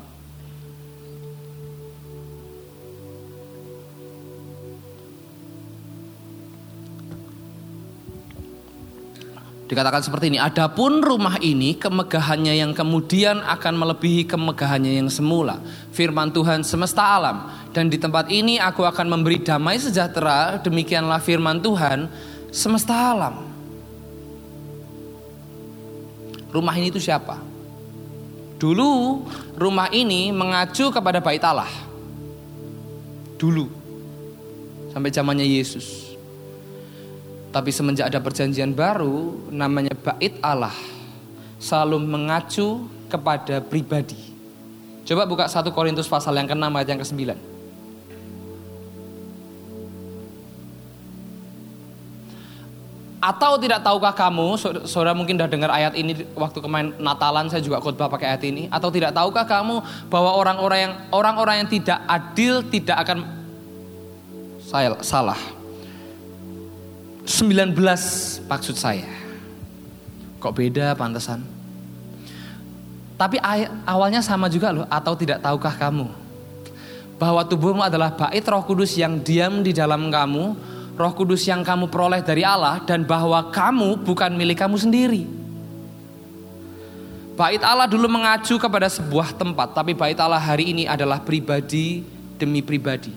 Dikatakan 9.70 10.02
seperti 10.02 10.34
ini, 10.34 10.42
adapun 10.42 10.98
rumah 10.98 11.38
ini 11.46 11.78
kemegahannya 11.78 12.58
yang 12.58 12.74
kemudian 12.74 13.46
akan 13.46 13.78
melebihi 13.78 14.26
kemegahannya 14.26 14.98
yang 14.98 15.14
semula. 15.14 15.62
Firman 15.94 16.34
Tuhan 16.34 16.66
semesta 16.66 17.06
alam. 17.06 17.54
Dan 17.70 17.86
di 17.86 18.02
tempat 18.02 18.34
ini 18.34 18.58
aku 18.58 18.82
akan 18.82 19.06
memberi 19.06 19.46
damai 19.46 19.78
sejahtera, 19.78 20.58
demikianlah 20.58 21.22
firman 21.22 21.62
Tuhan 21.62 22.10
semesta 22.50 23.14
alam. 23.14 23.46
Rumah 26.50 26.74
ini 26.82 26.90
itu 26.90 26.98
siapa? 26.98 27.38
Dulu 28.58 29.22
rumah 29.54 29.94
ini 29.94 30.34
mengacu 30.34 30.90
kepada 30.90 31.22
bait 31.22 31.46
Allah. 31.46 31.70
Dulu. 33.38 33.70
Sampai 34.90 35.14
zamannya 35.14 35.46
Yesus. 35.46 36.09
Tapi 37.50 37.74
semenjak 37.74 38.14
ada 38.14 38.22
perjanjian 38.22 38.78
baru 38.78 39.50
namanya 39.50 39.94
bait 39.98 40.38
Allah 40.46 40.74
selalu 41.58 41.98
mengacu 42.06 42.86
kepada 43.10 43.58
pribadi. 43.60 44.18
Coba 45.02 45.26
buka 45.26 45.50
1 45.50 45.66
Korintus 45.74 46.06
pasal 46.06 46.38
yang 46.38 46.46
ke-6 46.46 46.70
ayat 46.70 46.90
yang 46.94 47.02
ke-9. 47.02 47.22
Atau 53.20 53.60
tidak 53.60 53.84
tahukah 53.84 54.16
kamu, 54.16 54.56
saudara 54.88 55.12
mungkin 55.12 55.36
sudah 55.36 55.52
dengar 55.52 55.68
ayat 55.76 55.92
ini 56.00 56.24
waktu 56.40 56.64
kemarin 56.64 56.96
Natalan 57.04 57.52
saya 57.52 57.60
juga 57.60 57.84
khotbah 57.84 58.08
pakai 58.08 58.32
ayat 58.32 58.44
ini. 58.48 58.72
Atau 58.72 58.94
tidak 58.94 59.12
tahukah 59.12 59.44
kamu 59.44 60.08
bahwa 60.08 60.38
orang-orang 60.40 60.80
yang 60.88 60.94
orang-orang 61.12 61.66
yang 61.66 61.70
tidak 61.74 62.00
adil 62.08 62.64
tidak 62.64 62.96
akan 63.04 63.28
salah 65.04 65.59
19 67.30 67.78
maksud 68.50 68.74
saya. 68.74 69.06
Kok 70.42 70.50
beda 70.50 70.98
pantesan? 70.98 71.46
Tapi 73.22 73.38
awalnya 73.86 74.26
sama 74.26 74.50
juga 74.50 74.74
loh, 74.74 74.90
atau 74.90 75.14
tidak 75.14 75.38
tahukah 75.46 75.78
kamu? 75.78 76.10
Bahwa 77.22 77.46
tubuhmu 77.46 77.86
adalah 77.86 78.18
bait 78.18 78.42
roh 78.42 78.66
kudus 78.66 78.98
yang 78.98 79.22
diam 79.22 79.62
di 79.62 79.70
dalam 79.78 80.10
kamu, 80.10 80.58
roh 80.98 81.14
kudus 81.14 81.46
yang 81.46 81.62
kamu 81.62 81.86
peroleh 81.94 82.26
dari 82.26 82.42
Allah, 82.42 82.82
dan 82.82 83.06
bahwa 83.06 83.54
kamu 83.54 84.02
bukan 84.02 84.34
milik 84.34 84.66
kamu 84.66 84.82
sendiri. 84.82 85.30
Bait 87.38 87.62
Allah 87.62 87.86
dulu 87.86 88.10
mengacu 88.10 88.58
kepada 88.58 88.90
sebuah 88.90 89.38
tempat, 89.38 89.78
tapi 89.78 89.94
bait 89.94 90.18
Allah 90.18 90.42
hari 90.42 90.74
ini 90.74 90.90
adalah 90.90 91.22
pribadi 91.22 92.02
demi 92.42 92.66
pribadi. 92.66 93.14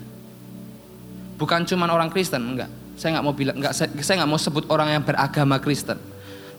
Bukan 1.40 1.64
cuma 1.64 1.88
orang 1.88 2.12
Kristen, 2.12 2.44
enggak 2.44 2.81
saya 3.02 3.18
nggak 3.18 3.26
mau 3.26 3.34
bilang, 3.34 3.58
nggak 3.58 3.74
saya, 3.74 3.90
nggak 4.22 4.30
mau 4.30 4.38
sebut 4.38 4.70
orang 4.70 4.94
yang 4.94 5.02
beragama 5.02 5.58
Kristen. 5.58 5.98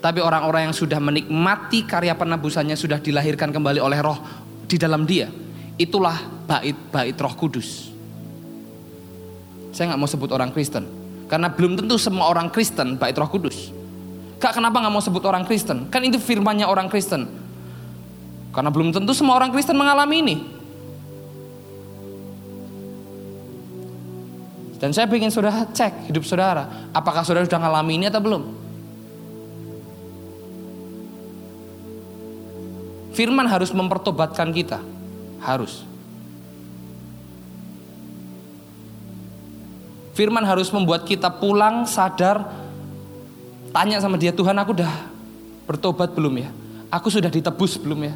Tapi 0.03 0.19
orang-orang 0.19 0.67
yang 0.67 0.75
sudah 0.75 0.99
menikmati 0.99 1.87
karya 1.87 2.11
penebusannya 2.19 2.75
sudah 2.75 2.99
dilahirkan 2.99 3.55
kembali 3.55 3.79
oleh 3.79 4.03
Roh 4.03 4.19
di 4.67 4.75
dalam 4.75 5.07
dia. 5.07 5.31
Itulah 5.79 6.19
bait-bait 6.43 7.15
Roh 7.15 7.31
Kudus. 7.39 7.95
Saya 9.71 9.95
nggak 9.95 10.01
mau 10.03 10.09
sebut 10.11 10.35
orang 10.35 10.51
Kristen, 10.51 10.83
karena 11.31 11.47
belum 11.47 11.79
tentu 11.79 11.95
semua 11.95 12.27
orang 12.27 12.51
Kristen 12.51 12.99
bait 12.99 13.15
Roh 13.15 13.31
Kudus. 13.31 13.71
Kak 14.43 14.59
kenapa 14.59 14.83
nggak 14.83 14.91
mau 14.91 14.99
sebut 14.99 15.23
orang 15.23 15.47
Kristen? 15.47 15.87
Kan 15.87 16.03
itu 16.03 16.19
firmannya 16.19 16.67
orang 16.67 16.91
Kristen. 16.91 17.23
Karena 18.51 18.67
belum 18.67 18.91
tentu 18.91 19.15
semua 19.15 19.39
orang 19.39 19.55
Kristen 19.55 19.79
mengalami 19.79 20.19
ini. 20.19 20.35
Dan 24.83 24.91
saya 24.91 25.07
ingin 25.07 25.31
saudara 25.31 25.63
cek 25.63 26.11
hidup 26.11 26.27
saudara. 26.27 26.91
Apakah 26.91 27.23
saudara 27.23 27.47
sudah 27.47 27.55
mengalami 27.55 28.03
ini 28.03 28.11
atau 28.11 28.19
belum? 28.19 28.43
Firman 33.15 33.47
harus 33.47 33.71
mempertobatkan 33.71 34.51
kita. 34.51 34.83
Harus. 35.39 35.87
Firman 40.19 40.43
harus 40.43 40.67
membuat 40.67 41.07
kita 41.07 41.31
pulang 41.31 41.87
sadar 41.87 42.43
tanya 43.71 44.03
sama 44.03 44.19
dia 44.19 44.35
Tuhan 44.35 44.59
aku 44.59 44.75
udah 44.75 44.91
bertobat 45.63 46.11
belum 46.11 46.43
ya? 46.43 46.51
Aku 46.91 47.07
sudah 47.07 47.31
ditebus 47.31 47.79
belum 47.79 48.03
ya? 48.03 48.13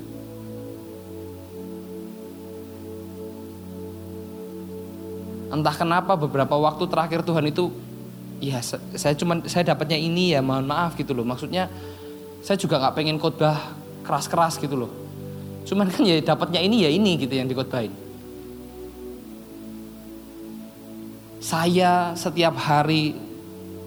Entah 5.47 5.75
kenapa 5.75 6.15
beberapa 6.19 6.55
waktu 6.55 6.83
terakhir 6.87 7.23
Tuhan 7.23 7.47
itu 7.47 7.71
ya 8.37 8.61
saya 8.93 9.13
cuma 9.17 9.41
saya 9.49 9.73
dapatnya 9.73 9.97
ini 9.97 10.35
ya 10.35 10.43
mohon 10.43 10.67
maaf 10.67 10.95
gitu 10.95 11.11
loh. 11.15 11.23
Maksudnya 11.27 11.71
saya 12.43 12.57
juga 12.59 12.79
nggak 12.79 12.95
pengen 12.95 13.17
khotbah 13.19 13.75
keras-keras 14.03 14.59
gitu 14.59 14.75
loh. 14.75 14.91
Cuman 15.67 15.91
kan 15.91 16.03
ya 16.07 16.19
dapatnya 16.23 16.63
ini 16.63 16.87
ya 16.87 16.89
ini 16.91 17.11
gitu 17.19 17.33
yang 17.35 17.47
dikhotbahin. 17.51 17.91
Saya 21.37 22.17
setiap 22.17 22.55
hari 22.59 23.15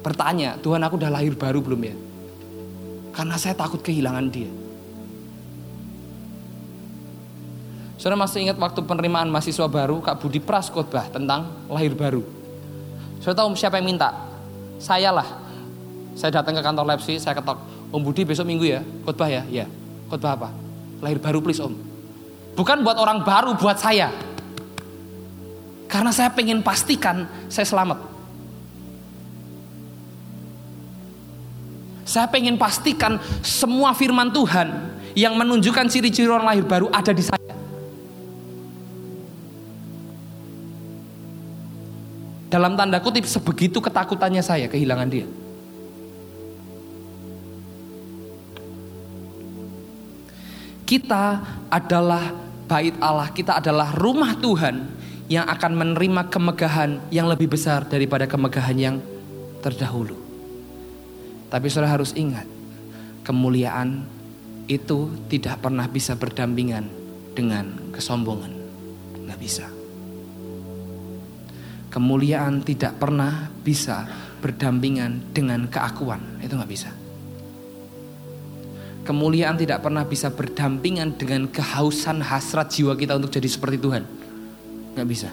bertanya 0.01 0.57
Tuhan 0.61 0.81
aku 0.81 0.97
udah 0.97 1.13
lahir 1.13 1.37
baru 1.37 1.61
belum 1.61 1.81
ya? 1.83 1.97
Karena 3.11 3.37
saya 3.37 3.59
takut 3.59 3.83
kehilangan 3.83 4.27
dia 4.33 4.60
Saudara 8.01 8.17
masih 8.17 8.49
ingat 8.49 8.57
waktu 8.57 8.81
penerimaan 8.81 9.29
mahasiswa 9.29 9.69
baru 9.69 10.01
Kak 10.01 10.25
Budi 10.25 10.41
Pras 10.41 10.73
khotbah 10.73 11.13
tentang 11.13 11.53
lahir 11.69 11.93
baru. 11.93 12.25
Saudara 13.21 13.45
tahu 13.45 13.53
siapa 13.53 13.77
yang 13.77 13.93
minta? 13.93 14.09
Saya 14.81 15.13
lah. 15.13 15.29
Saya 16.17 16.41
datang 16.41 16.57
ke 16.57 16.65
kantor 16.65 16.97
Lepsi, 16.97 17.21
saya 17.21 17.37
ketok, 17.37 17.61
Om 17.93 18.01
Budi 18.01 18.25
besok 18.25 18.49
minggu 18.49 18.65
ya, 18.65 18.81
khotbah 19.05 19.29
ya? 19.29 19.45
Ya. 19.53 19.69
Khotbah 20.09 20.33
apa? 20.33 20.49
Lahir 21.05 21.21
baru 21.21 21.45
please 21.45 21.61
Om. 21.61 21.77
Bukan 22.57 22.81
buat 22.81 22.97
orang 22.97 23.21
baru, 23.21 23.53
buat 23.61 23.77
saya. 23.77 24.09
Karena 25.85 26.09
saya 26.09 26.33
pengen 26.33 26.65
pastikan 26.65 27.29
saya 27.53 27.69
selamat. 27.69 28.01
Saya 32.09 32.33
pengen 32.33 32.57
pastikan 32.57 33.21
semua 33.45 33.93
firman 33.93 34.33
Tuhan 34.33 34.97
yang 35.13 35.37
menunjukkan 35.37 35.85
ciri-ciri 35.93 36.33
orang 36.33 36.49
lahir 36.49 36.65
baru 36.65 36.89
ada 36.89 37.13
di 37.13 37.21
saya. 37.21 37.40
Dalam 42.51 42.75
tanda 42.75 42.99
kutip 42.99 43.23
sebegitu 43.31 43.79
ketakutannya 43.79 44.43
saya 44.43 44.67
kehilangan 44.67 45.07
dia. 45.07 45.27
Kita 50.83 51.39
adalah 51.71 52.35
bait 52.67 52.99
Allah, 52.99 53.31
kita 53.31 53.63
adalah 53.63 53.95
rumah 53.95 54.35
Tuhan 54.35 54.91
yang 55.31 55.47
akan 55.47 55.73
menerima 55.79 56.27
kemegahan 56.27 56.99
yang 57.15 57.31
lebih 57.31 57.47
besar 57.55 57.87
daripada 57.87 58.27
kemegahan 58.27 58.75
yang 58.75 58.97
terdahulu. 59.63 60.19
Tapi 61.47 61.67
saudara 61.71 61.95
harus 61.95 62.11
ingat, 62.19 62.51
kemuliaan 63.23 64.03
itu 64.67 65.15
tidak 65.31 65.63
pernah 65.63 65.87
bisa 65.87 66.19
berdampingan 66.19 66.91
dengan 67.31 67.95
kesombongan. 67.95 68.51
Nggak 69.23 69.39
bisa. 69.39 69.80
Kemuliaan 71.91 72.63
tidak 72.63 73.03
pernah 73.03 73.51
bisa 73.67 74.07
berdampingan 74.39 75.35
dengan 75.35 75.67
keakuan. 75.67 76.39
Itu 76.39 76.55
nggak 76.55 76.71
bisa. 76.71 76.91
Kemuliaan 79.03 79.59
tidak 79.59 79.83
pernah 79.83 80.07
bisa 80.07 80.31
berdampingan 80.31 81.19
dengan 81.19 81.51
kehausan 81.51 82.23
hasrat 82.23 82.71
jiwa 82.71 82.95
kita 82.95 83.19
untuk 83.19 83.35
jadi 83.35 83.49
seperti 83.51 83.83
Tuhan. 83.83 84.05
Nggak 84.95 85.09
bisa. 85.11 85.31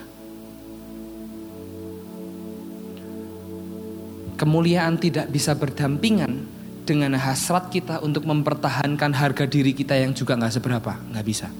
Kemuliaan 4.38 4.98
tidak 4.98 5.30
bisa 5.30 5.54
berdampingan 5.54 6.46
dengan 6.82 7.14
hasrat 7.18 7.70
kita 7.70 8.02
untuk 8.02 8.26
mempertahankan 8.26 9.14
harga 9.14 9.46
diri 9.46 9.74
kita 9.74 9.98
yang 9.98 10.10
juga 10.10 10.34
nggak 10.34 10.54
seberapa, 10.58 10.94
nggak 11.14 11.26
bisa. 11.26 11.50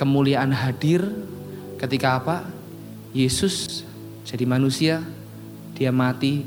Kemuliaan 0.00 0.48
hadir 0.48 1.04
ketika 1.76 2.16
apa? 2.16 2.48
Yesus 3.12 3.84
jadi 4.24 4.48
manusia, 4.48 5.04
dia 5.76 5.92
mati, 5.92 6.40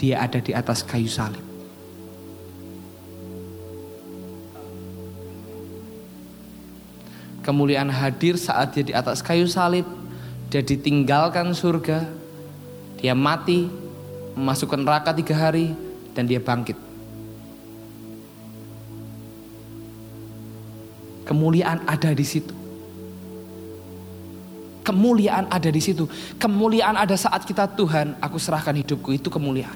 dia 0.00 0.24
ada 0.24 0.40
di 0.40 0.56
atas 0.56 0.80
kayu 0.80 1.04
salib. 1.04 1.44
Kemuliaan 7.44 7.92
hadir 7.92 8.40
saat 8.40 8.72
dia 8.72 8.88
di 8.88 8.96
atas 8.96 9.20
kayu 9.20 9.44
salib, 9.44 9.84
dia 10.48 10.64
ditinggalkan 10.64 11.52
surga, 11.52 12.00
dia 12.96 13.12
mati, 13.12 13.68
memasukkan 14.40 14.80
neraka 14.80 15.12
tiga 15.12 15.36
hari, 15.36 15.76
dan 16.16 16.24
dia 16.24 16.40
bangkit. 16.40 16.80
Kemuliaan 21.28 21.84
ada 21.84 22.16
di 22.16 22.24
situ. 22.24 22.55
Kemuliaan 24.86 25.50
ada 25.50 25.66
di 25.66 25.82
situ. 25.82 26.06
Kemuliaan 26.38 26.94
ada 26.94 27.18
saat 27.18 27.42
kita 27.42 27.66
Tuhan, 27.74 28.22
aku 28.22 28.38
serahkan 28.38 28.70
hidupku 28.70 29.10
itu 29.18 29.26
kemuliaan. 29.26 29.74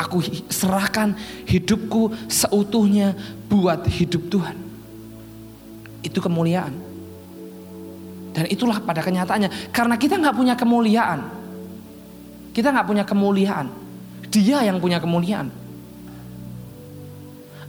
Aku 0.00 0.24
serahkan 0.48 1.12
hidupku 1.44 2.16
seutuhnya 2.32 3.12
buat 3.52 3.84
hidup 3.84 4.32
Tuhan. 4.32 4.56
Itu 6.00 6.24
kemuliaan. 6.24 6.72
Dan 8.32 8.48
itulah 8.48 8.80
pada 8.80 9.04
kenyataannya. 9.04 9.68
Karena 9.76 10.00
kita 10.00 10.16
nggak 10.16 10.32
punya 10.32 10.56
kemuliaan. 10.56 11.28
Kita 12.56 12.72
nggak 12.72 12.88
punya 12.88 13.04
kemuliaan. 13.04 13.68
Dia 14.32 14.64
yang 14.64 14.80
punya 14.80 14.96
kemuliaan. 14.96 15.59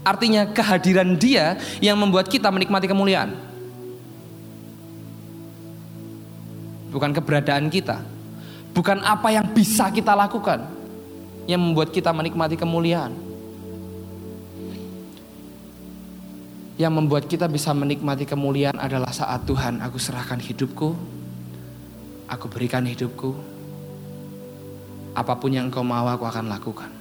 Artinya 0.01 0.49
kehadiran 0.49 1.13
dia 1.13 1.61
yang 1.77 1.93
membuat 1.93 2.25
kita 2.25 2.49
menikmati 2.49 2.89
kemuliaan. 2.89 3.37
Bukan 6.89 7.13
keberadaan 7.13 7.69
kita. 7.69 8.01
Bukan 8.73 8.99
apa 9.05 9.29
yang 9.29 9.45
bisa 9.53 9.93
kita 9.93 10.17
lakukan. 10.17 10.65
Yang 11.45 11.61
membuat 11.61 11.89
kita 11.93 12.09
menikmati 12.09 12.57
kemuliaan. 12.57 13.13
Yang 16.81 16.93
membuat 16.97 17.29
kita 17.29 17.45
bisa 17.45 17.69
menikmati 17.77 18.25
kemuliaan 18.25 18.81
adalah 18.81 19.13
saat 19.13 19.45
Tuhan 19.45 19.85
aku 19.85 20.01
serahkan 20.01 20.41
hidupku. 20.41 20.97
Aku 22.25 22.45
berikan 22.49 22.81
hidupku. 22.89 23.37
Apa 25.13 25.37
pun 25.37 25.53
yang 25.53 25.69
engkau 25.69 25.85
mau 25.85 26.09
aku 26.09 26.25
akan 26.25 26.49
lakukan. 26.49 27.00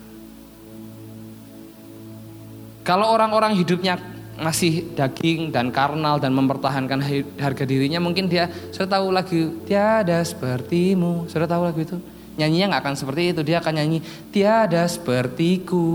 Kalau 2.90 3.06
orang-orang 3.06 3.54
hidupnya 3.54 4.02
masih 4.34 4.90
daging 4.98 5.54
dan 5.54 5.70
karnal 5.70 6.18
dan 6.18 6.34
mempertahankan 6.34 6.98
harga 7.38 7.62
dirinya 7.62 8.02
mungkin 8.02 8.26
dia 8.26 8.50
sudah 8.74 8.98
tahu 8.98 9.14
lagu 9.14 9.62
tiada 9.62 10.18
sepertimu. 10.26 11.30
Sudah 11.30 11.46
tahu 11.46 11.70
lagu 11.70 11.78
itu? 11.86 12.02
Nyanyinya 12.34 12.74
nggak 12.74 12.82
akan 12.82 12.94
seperti 12.98 13.30
itu. 13.30 13.40
Dia 13.46 13.62
akan 13.62 13.78
nyanyi 13.78 14.02
tiada 14.34 14.82
sepertiku. 14.90 15.86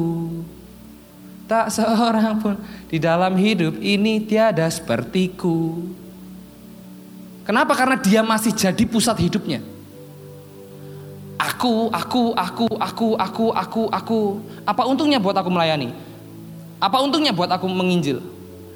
Tak 1.51 1.67
seorang 1.75 2.39
pun 2.39 2.55
di 2.87 2.95
dalam 2.95 3.35
hidup 3.35 3.75
ini 3.83 4.23
tiada 4.23 4.63
sepertiku. 4.71 5.83
Kenapa? 7.43 7.75
Karena 7.75 7.99
dia 7.99 8.23
masih 8.23 8.55
jadi 8.55 8.83
pusat 8.87 9.19
hidupnya. 9.19 9.59
Aku 11.43 11.91
aku 11.91 12.31
aku 12.39 12.71
aku 12.79 13.19
aku 13.19 13.45
aku 13.51 13.83
aku. 13.91 14.19
Apa 14.63 14.87
untungnya 14.87 15.19
buat 15.19 15.35
aku 15.35 15.51
melayani 15.51 16.14
apa 16.79 16.97
untungnya 16.99 17.31
buat 17.31 17.47
aku 17.51 17.65
menginjil? 17.71 18.19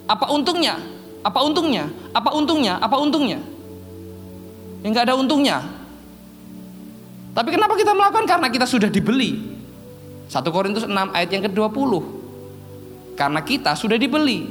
Apa 0.07 0.31
untungnya? 0.31 0.79
Apa 1.21 1.39
untungnya? 1.43 1.91
Apa 2.15 2.29
untungnya? 2.31 2.73
Apa 2.79 2.95
untungnya? 2.97 3.39
Yang 4.81 4.91
nggak 4.95 5.05
ada 5.11 5.15
untungnya. 5.19 5.57
Tapi 7.35 7.49
kenapa 7.51 7.75
kita 7.75 7.91
melakukan? 7.91 8.25
Karena 8.25 8.47
kita 8.47 8.65
sudah 8.65 8.87
dibeli. 8.87 9.59
1 10.29 10.39
Korintus 10.53 10.85
6 10.85 10.93
ayat 10.93 11.29
yang 11.29 11.43
ke-20. 11.49 11.91
Karena 13.19 13.43
kita 13.43 13.75
sudah 13.75 13.99
dibeli. 13.99 14.47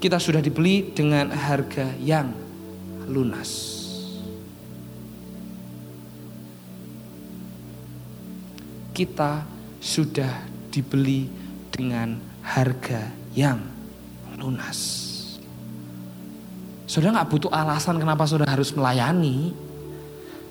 Kita 0.00 0.16
sudah 0.16 0.40
dibeli 0.40 0.88
dengan 0.96 1.28
harga 1.28 1.92
yang 2.00 2.32
lunas. 3.04 3.79
Kita 9.00 9.48
sudah 9.80 10.44
dibeli 10.68 11.24
dengan 11.72 12.20
harga 12.44 13.08
yang 13.32 13.56
lunas. 14.36 15.08
Saudara 16.84 17.16
nggak 17.16 17.30
butuh 17.32 17.48
alasan 17.48 17.96
kenapa 17.96 18.28
saudara 18.28 18.52
harus 18.52 18.76
melayani. 18.76 19.56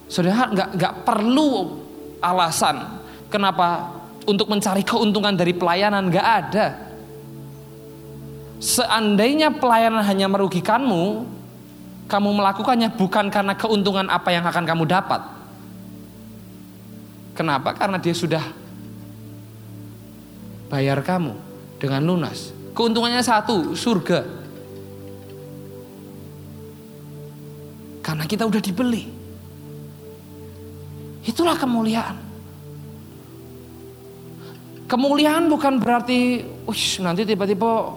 Saudara 0.10 0.50
nggak 0.50 0.70
nggak 0.82 0.94
perlu 1.06 1.78
alasan 2.26 3.06
kenapa 3.30 3.86
untuk 4.26 4.50
mencari 4.50 4.82
keuntungan 4.82 5.38
dari 5.38 5.54
pelayanan 5.54 6.10
nggak 6.10 6.28
ada. 6.42 6.68
Seandainya 8.58 9.54
pelayanan 9.62 10.02
hanya 10.02 10.26
merugikanmu, 10.26 11.22
kamu 12.10 12.30
melakukannya 12.34 12.90
bukan 12.98 13.30
karena 13.30 13.54
keuntungan 13.54 14.10
apa 14.10 14.34
yang 14.34 14.44
akan 14.44 14.66
kamu 14.66 14.84
dapat, 14.90 15.22
Kenapa? 17.40 17.72
Karena 17.72 17.96
dia 17.96 18.12
sudah 18.12 18.44
bayar 20.68 21.00
kamu 21.00 21.32
dengan 21.80 22.04
lunas. 22.04 22.52
Keuntungannya 22.76 23.24
satu, 23.24 23.80
surga. 23.80 24.28
Karena 28.04 28.28
kita 28.28 28.44
udah 28.44 28.60
dibeli. 28.60 29.08
Itulah 31.24 31.56
kemuliaan. 31.56 32.20
Kemuliaan 34.92 35.48
bukan 35.48 35.80
berarti, 35.80 36.44
ush, 36.68 37.00
nanti 37.00 37.24
tiba-tiba 37.24 37.96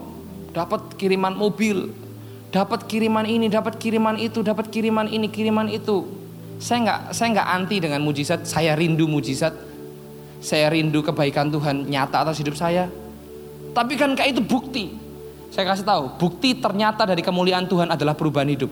dapat 0.54 0.94
kiriman 0.94 1.34
mobil, 1.34 1.90
dapat 2.54 2.86
kiriman 2.86 3.26
ini, 3.26 3.50
dapat 3.50 3.74
kiriman 3.74 4.22
itu, 4.22 4.38
dapat 4.46 4.70
kiriman 4.70 5.10
ini, 5.10 5.26
kiriman 5.26 5.66
itu. 5.66 6.21
Saya 6.62 6.78
nggak 6.86 7.00
saya 7.10 7.28
nggak 7.34 7.48
anti 7.58 7.76
dengan 7.82 8.06
mujizat, 8.06 8.46
saya 8.46 8.78
rindu 8.78 9.10
mujizat. 9.10 9.50
Saya 10.38 10.70
rindu 10.70 11.02
kebaikan 11.02 11.50
Tuhan 11.50 11.90
nyata 11.90 12.22
atas 12.22 12.38
hidup 12.38 12.54
saya. 12.54 12.86
Tapi 13.74 13.98
kan 13.98 14.14
kayak 14.14 14.38
itu 14.38 14.42
bukti. 14.46 14.94
Saya 15.50 15.74
kasih 15.74 15.82
tahu, 15.82 16.04
bukti 16.22 16.54
ternyata 16.56 17.02
dari 17.02 17.20
kemuliaan 17.20 17.66
Tuhan 17.66 17.90
adalah 17.90 18.14
perubahan 18.14 18.48
hidup. 18.48 18.70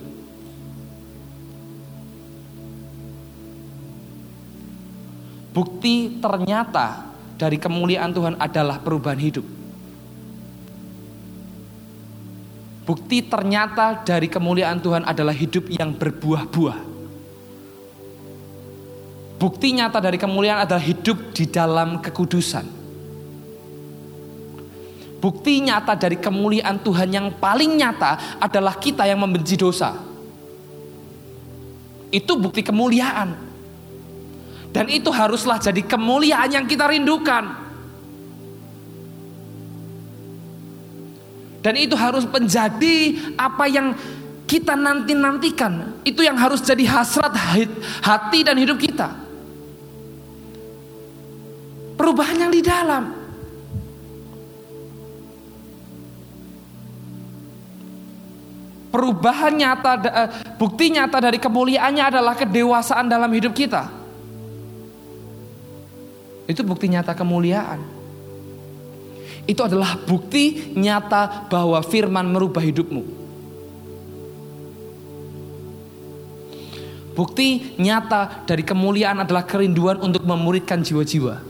Bukti 5.51 6.23
ternyata 6.23 7.11
dari 7.37 7.59
kemuliaan 7.59 8.15
Tuhan 8.15 8.35
adalah 8.39 8.79
perubahan 8.79 9.19
hidup. 9.19 9.47
Bukti 12.87 13.19
ternyata 13.27 14.03
dari 14.07 14.31
kemuliaan 14.31 14.79
Tuhan 14.79 15.03
adalah 15.07 15.35
hidup 15.35 15.69
yang 15.75 15.95
berbuah-buah. 15.95 16.90
Bukti 19.41 19.73
nyata 19.73 20.05
dari 20.05 20.21
kemuliaan 20.21 20.69
adalah 20.69 20.85
hidup 20.85 21.33
di 21.33 21.49
dalam 21.49 22.05
kekudusan. 22.05 22.77
Bukti 25.17 25.65
nyata 25.65 25.97
dari 25.97 26.21
kemuliaan 26.21 26.77
Tuhan 26.85 27.09
yang 27.09 27.33
paling 27.41 27.73
nyata 27.81 28.37
adalah 28.37 28.77
kita 28.77 29.09
yang 29.09 29.17
membenci 29.17 29.57
dosa. 29.57 29.97
Itu 32.13 32.37
bukti 32.37 32.61
kemuliaan. 32.61 33.33
Dan 34.77 34.93
itu 34.93 35.09
haruslah 35.09 35.57
jadi 35.57 35.89
kemuliaan 35.89 36.61
yang 36.61 36.69
kita 36.69 36.85
rindukan. 36.93 37.45
Dan 41.65 41.75
itu 41.81 41.97
harus 41.97 42.29
menjadi 42.29 43.17
apa 43.41 43.65
yang 43.73 43.97
kita 44.45 44.77
nanti-nantikan. 44.77 46.05
Itu 46.05 46.21
yang 46.21 46.37
harus 46.37 46.61
jadi 46.61 46.85
hasrat 46.85 47.33
hati 48.05 48.45
dan 48.45 48.61
hidup 48.61 48.77
kita. 48.77 49.30
Perubahan 52.01 52.49
yang 52.49 52.49
di 52.49 52.65
dalam. 52.65 53.05
Perubahan 58.89 59.53
nyata, 59.53 59.93
eh, 60.09 60.29
bukti 60.57 60.97
nyata 60.97 61.21
dari 61.21 61.37
kemuliaannya 61.37 62.05
adalah 62.09 62.33
kedewasaan 62.41 63.05
dalam 63.05 63.29
hidup 63.37 63.53
kita. 63.53 63.93
Itu 66.49 66.65
bukti 66.65 66.89
nyata 66.89 67.13
kemuliaan. 67.13 67.85
Itu 69.45 69.61
adalah 69.61 70.01
bukti 70.01 70.73
nyata 70.73 71.53
bahwa 71.53 71.85
firman 71.85 72.25
merubah 72.33 72.65
hidupmu. 72.65 73.05
Bukti 77.13 77.77
nyata 77.77 78.49
dari 78.49 78.65
kemuliaan 78.65 79.21
adalah 79.21 79.45
kerinduan 79.45 80.01
untuk 80.01 80.25
memuridkan 80.25 80.81
jiwa-jiwa. 80.81 81.50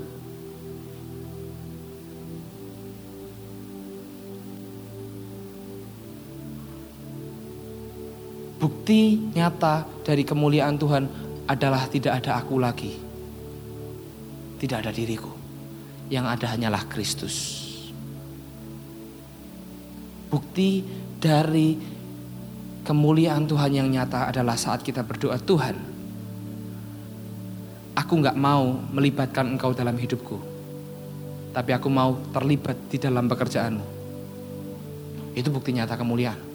Bukti 8.60 9.32
nyata 9.32 9.88
dari 10.04 10.20
kemuliaan 10.20 10.76
Tuhan 10.76 11.04
adalah 11.48 11.88
tidak 11.88 12.20
ada 12.20 12.36
aku 12.44 12.60
lagi. 12.60 12.92
Tidak 14.60 14.76
ada 14.76 14.92
diriku. 14.92 15.32
Yang 16.12 16.26
ada 16.28 16.46
hanyalah 16.52 16.84
Kristus. 16.84 17.36
Bukti 20.28 20.84
dari 21.16 21.74
kemuliaan 22.84 23.44
Tuhan 23.44 23.72
yang 23.76 23.88
nyata 23.88 24.32
adalah 24.32 24.56
saat 24.56 24.80
kita 24.80 25.04
berdoa 25.04 25.36
Tuhan 25.40 25.76
aku 28.10 28.12
nggak 28.18 28.34
mau 28.34 28.80
melibatkan 28.90 29.46
engkau 29.54 29.76
dalam 29.76 29.94
hidupku 29.94 30.40
tapi 31.52 31.70
aku 31.70 31.86
mau 31.86 32.16
terlibat 32.34 32.74
di 32.88 32.96
dalam 32.96 33.28
pekerjaanmu 33.28 33.86
itu 35.36 35.48
bukti 35.52 35.76
nyata 35.76 35.94
kemuliaan 35.94 36.49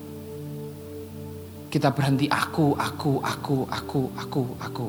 kita 1.76 1.92
berhenti 1.92 2.32
aku 2.32 2.72
aku 2.80 3.20
aku 3.20 3.68
aku 3.68 4.02
aku 4.16 4.44
aku 4.64 4.88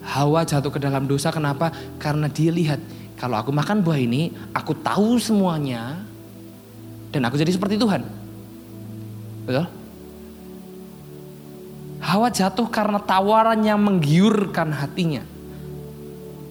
Hawa 0.00 0.42
jatuh 0.48 0.72
ke 0.72 0.80
dalam 0.82 1.06
dosa 1.06 1.30
kenapa? 1.30 1.70
Karena 2.00 2.26
dia 2.26 2.50
lihat 2.50 2.82
kalau 3.14 3.36
aku 3.38 3.54
makan 3.54 3.84
buah 3.84 4.00
ini, 4.00 4.32
aku 4.50 4.74
tahu 4.80 5.20
semuanya, 5.22 6.02
dan 7.14 7.20
aku 7.28 7.38
jadi 7.38 7.52
seperti 7.54 7.78
Tuhan. 7.78 8.02
Betul? 9.46 9.70
Hawa 12.02 12.32
jatuh 12.32 12.66
karena 12.72 12.98
tawaran 12.98 13.60
yang 13.62 13.78
menggiurkan 13.78 14.74
hatinya. 14.74 15.22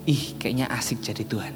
Ih, 0.08 0.40
kayaknya 0.40 0.72
asik 0.72 1.04
jadi 1.04 1.28
Tuhan. 1.28 1.52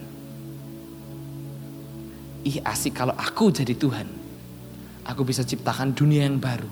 Ih, 2.43 2.60
asik 2.68 2.99
kalau 2.99 3.16
aku 3.16 3.47
jadi 3.54 3.72
Tuhan. 3.80 4.22
Aku 5.04 5.28
bisa 5.28 5.43
ciptakan 5.43 5.91
dunia 5.91 6.24
yang 6.24 6.39
baru. 6.39 6.70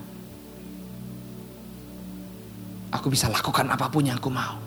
Aku 2.92 3.08
bisa 3.08 3.32
lakukan 3.32 3.68
apa 3.72 3.88
pun 3.88 4.04
yang 4.04 4.20
aku 4.20 4.32
mau. 4.32 4.60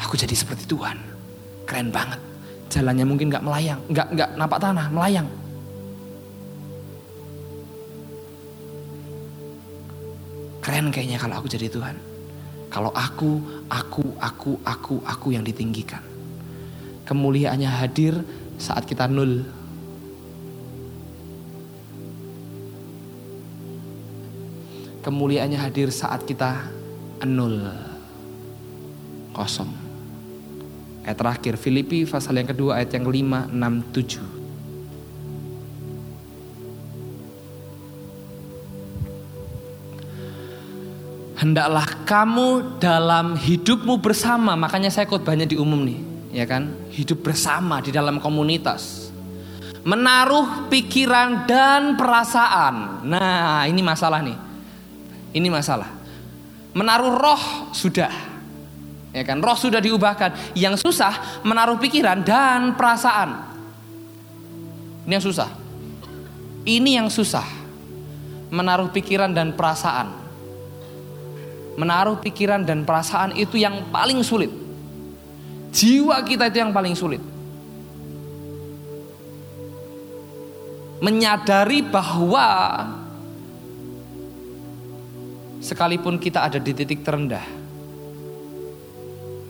Aku 0.00 0.16
jadi 0.16 0.32
seperti 0.36 0.68
Tuhan. 0.68 1.00
Keren 1.64 1.88
banget. 1.88 2.20
Jalannya 2.68 3.06
mungkin 3.06 3.32
gak 3.32 3.44
melayang, 3.44 3.80
gak, 3.92 4.08
gak 4.16 4.30
napak 4.36 4.58
tanah, 4.60 4.88
melayang. 4.90 5.28
Keren 10.64 10.88
kayaknya 10.88 11.20
kalau 11.20 11.40
aku 11.40 11.48
jadi 11.48 11.68
Tuhan. 11.68 11.96
Kalau 12.72 12.90
aku, 12.90 13.38
aku, 13.70 14.02
aku, 14.18 14.52
aku, 14.64 14.94
aku 15.04 15.26
yang 15.30 15.44
ditinggikan. 15.44 16.02
Kemuliaannya 17.04 17.68
hadir 17.68 18.16
saat 18.56 18.88
kita 18.88 19.06
nul. 19.06 19.44
Kemuliaannya 25.04 25.60
hadir 25.60 25.92
saat 25.92 26.24
kita 26.24 26.64
nul. 27.28 27.60
Kosong. 29.36 29.68
Ayat 31.04 31.20
terakhir 31.20 31.60
Filipi 31.60 32.08
pasal 32.08 32.40
yang 32.40 32.48
kedua 32.48 32.80
ayat 32.80 32.96
yang 32.96 33.04
5, 33.04 33.52
6, 33.52 33.92
7. 33.92 34.34
hendaklah 41.44 41.84
kamu 42.08 42.80
dalam 42.80 43.36
hidupmu 43.36 44.00
bersama 44.00 44.56
makanya 44.56 44.88
saya 44.88 45.04
khotbahnya 45.04 45.44
di 45.44 45.60
umum 45.60 45.76
nih 45.84 46.00
ya 46.32 46.48
kan 46.48 46.72
hidup 46.88 47.20
bersama 47.20 47.84
di 47.84 47.92
dalam 47.92 48.16
komunitas 48.16 49.12
menaruh 49.84 50.72
pikiran 50.72 51.44
dan 51.44 52.00
perasaan 52.00 53.04
nah 53.04 53.68
ini 53.68 53.84
masalah 53.84 54.24
nih 54.24 54.43
ini 55.34 55.50
masalah. 55.50 55.90
Menaruh 56.74 57.10
roh 57.10 57.42
sudah. 57.74 58.10
Ya 59.10 59.22
kan? 59.26 59.42
Roh 59.42 59.58
sudah 59.58 59.82
diubahkan. 59.82 60.54
Yang 60.54 60.86
susah 60.86 61.42
menaruh 61.42 61.78
pikiran 61.82 62.22
dan 62.22 62.78
perasaan. 62.78 63.50
Ini 65.04 65.18
yang 65.18 65.24
susah. 65.26 65.50
Ini 66.64 66.90
yang 67.02 67.08
susah. 67.10 67.46
Menaruh 68.54 68.94
pikiran 68.94 69.34
dan 69.34 69.58
perasaan. 69.58 70.14
Menaruh 71.74 72.22
pikiran 72.22 72.62
dan 72.62 72.86
perasaan 72.86 73.34
itu 73.34 73.58
yang 73.58 73.90
paling 73.90 74.22
sulit. 74.22 74.50
Jiwa 75.74 76.22
kita 76.22 76.46
itu 76.46 76.62
yang 76.62 76.70
paling 76.70 76.94
sulit. 76.94 77.18
Menyadari 81.02 81.82
bahwa 81.82 82.46
sekalipun 85.64 86.20
kita 86.20 86.44
ada 86.44 86.60
di 86.60 86.76
titik 86.76 87.00
terendah, 87.00 87.40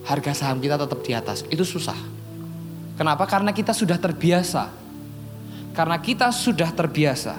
harga 0.06 0.30
saham 0.30 0.62
kita 0.62 0.78
tetap 0.78 1.00
di 1.02 1.10
atas. 1.10 1.42
Itu 1.50 1.66
susah. 1.66 1.98
Kenapa? 2.94 3.26
Karena 3.26 3.50
kita 3.50 3.74
sudah 3.74 3.98
terbiasa. 3.98 4.70
Karena 5.74 5.98
kita 5.98 6.30
sudah 6.30 6.70
terbiasa 6.70 7.34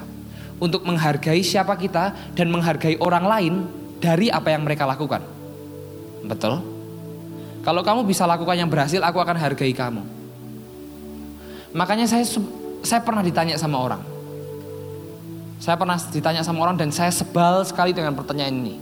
untuk 0.59 0.84
menghargai 0.84 1.39
siapa 1.39 1.80
kita 1.80 2.36
dan 2.36 2.51
menghargai 2.51 2.99
orang 2.99 3.23
lain 3.23 3.53
dari 4.03 4.28
apa 4.28 4.51
yang 4.51 4.67
mereka 4.67 4.84
lakukan. 4.84 5.23
Betul? 6.28 6.59
Kalau 7.63 7.80
kamu 7.80 8.03
bisa 8.03 8.28
lakukan 8.28 8.59
yang 8.59 8.67
berhasil, 8.67 8.99
aku 8.99 9.23
akan 9.23 9.39
hargai 9.39 9.71
kamu. 9.71 10.03
Makanya 11.71 12.11
saya 12.11 12.28
saya 12.84 12.99
pernah 12.99 13.23
ditanya 13.23 13.55
sama 13.55 13.80
orang. 13.80 14.14
Saya 15.66 15.82
pernah 15.82 15.97
ditanya 15.97 16.45
sama 16.45 16.61
orang 16.61 16.78
dan 16.78 16.93
saya 16.93 17.09
sebal 17.09 17.66
sekali 17.66 17.89
dengan 17.89 18.13
pertanyaan 18.13 18.53
ini. 18.53 18.76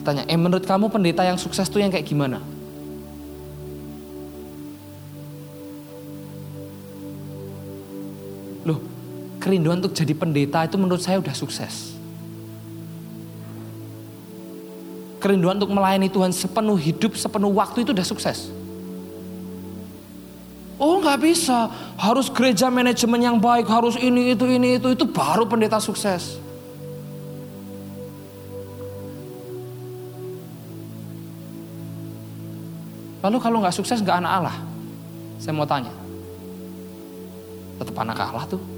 Tanya, 0.00 0.24
eh 0.24 0.40
menurut 0.40 0.64
kamu 0.64 0.88
pendeta 0.88 1.20
yang 1.28 1.36
sukses 1.36 1.68
tuh 1.68 1.84
yang 1.84 1.92
kayak 1.92 2.08
gimana? 2.08 2.40
Loh, 8.64 8.80
kerinduan 9.36 9.84
untuk 9.84 9.92
jadi 9.92 10.16
pendeta 10.16 10.64
itu 10.64 10.80
menurut 10.80 11.04
saya 11.04 11.20
udah 11.20 11.36
sukses. 11.36 11.98
kerinduan 15.18 15.58
untuk 15.58 15.74
melayani 15.74 16.06
Tuhan 16.08 16.30
sepenuh 16.30 16.78
hidup, 16.78 17.18
sepenuh 17.18 17.50
waktu 17.50 17.82
itu 17.82 17.90
udah 17.90 18.06
sukses. 18.06 18.54
Nggak 21.08 21.24
bisa, 21.24 21.72
harus 21.96 22.28
gereja 22.28 22.68
manajemen 22.68 23.16
yang 23.16 23.40
baik, 23.40 23.64
harus 23.64 23.96
ini 23.96 24.36
itu 24.36 24.44
ini 24.44 24.76
itu 24.76 24.92
itu 24.92 25.08
baru 25.08 25.48
pendeta 25.48 25.80
sukses. 25.80 26.36
Lalu 33.24 33.36
kalau 33.40 33.64
nggak 33.64 33.72
sukses 33.72 34.04
nggak 34.04 34.20
anak 34.20 34.32
Allah, 34.36 34.56
saya 35.40 35.56
mau 35.56 35.64
tanya, 35.64 35.96
tetap 37.80 37.96
anak 38.04 38.20
Allah 38.20 38.44
tuh. 38.44 38.77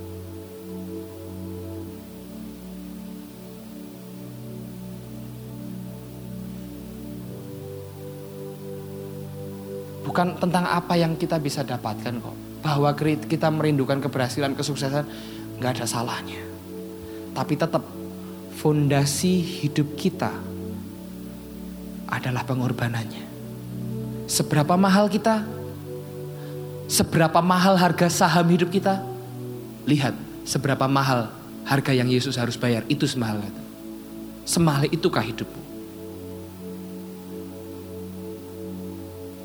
Bukan 10.11 10.35
tentang 10.43 10.67
apa 10.67 10.99
yang 10.99 11.15
kita 11.15 11.39
bisa 11.39 11.63
dapatkan 11.63 12.19
kok. 12.19 12.37
Bahwa 12.67 12.91
kita 12.99 13.47
merindukan 13.47 14.03
keberhasilan, 14.03 14.59
kesuksesan, 14.59 15.07
nggak 15.63 15.71
ada 15.79 15.87
salahnya. 15.87 16.43
Tapi 17.31 17.55
tetap 17.55 17.87
fondasi 18.59 19.39
hidup 19.39 19.95
kita 19.95 20.35
adalah 22.11 22.43
pengorbanannya. 22.43 23.23
Seberapa 24.27 24.75
mahal 24.75 25.07
kita? 25.07 25.47
Seberapa 26.91 27.39
mahal 27.39 27.79
harga 27.79 28.11
saham 28.11 28.51
hidup 28.51 28.75
kita? 28.75 28.99
Lihat 29.87 30.19
seberapa 30.43 30.91
mahal 30.91 31.31
harga 31.63 31.95
yang 31.95 32.11
Yesus 32.11 32.35
harus 32.35 32.59
bayar 32.59 32.83
itu 32.91 33.07
semahal 33.07 33.47
itu. 33.47 33.63
Semahal 34.43 34.91
itukah 34.91 35.23
hidupmu? 35.23 35.70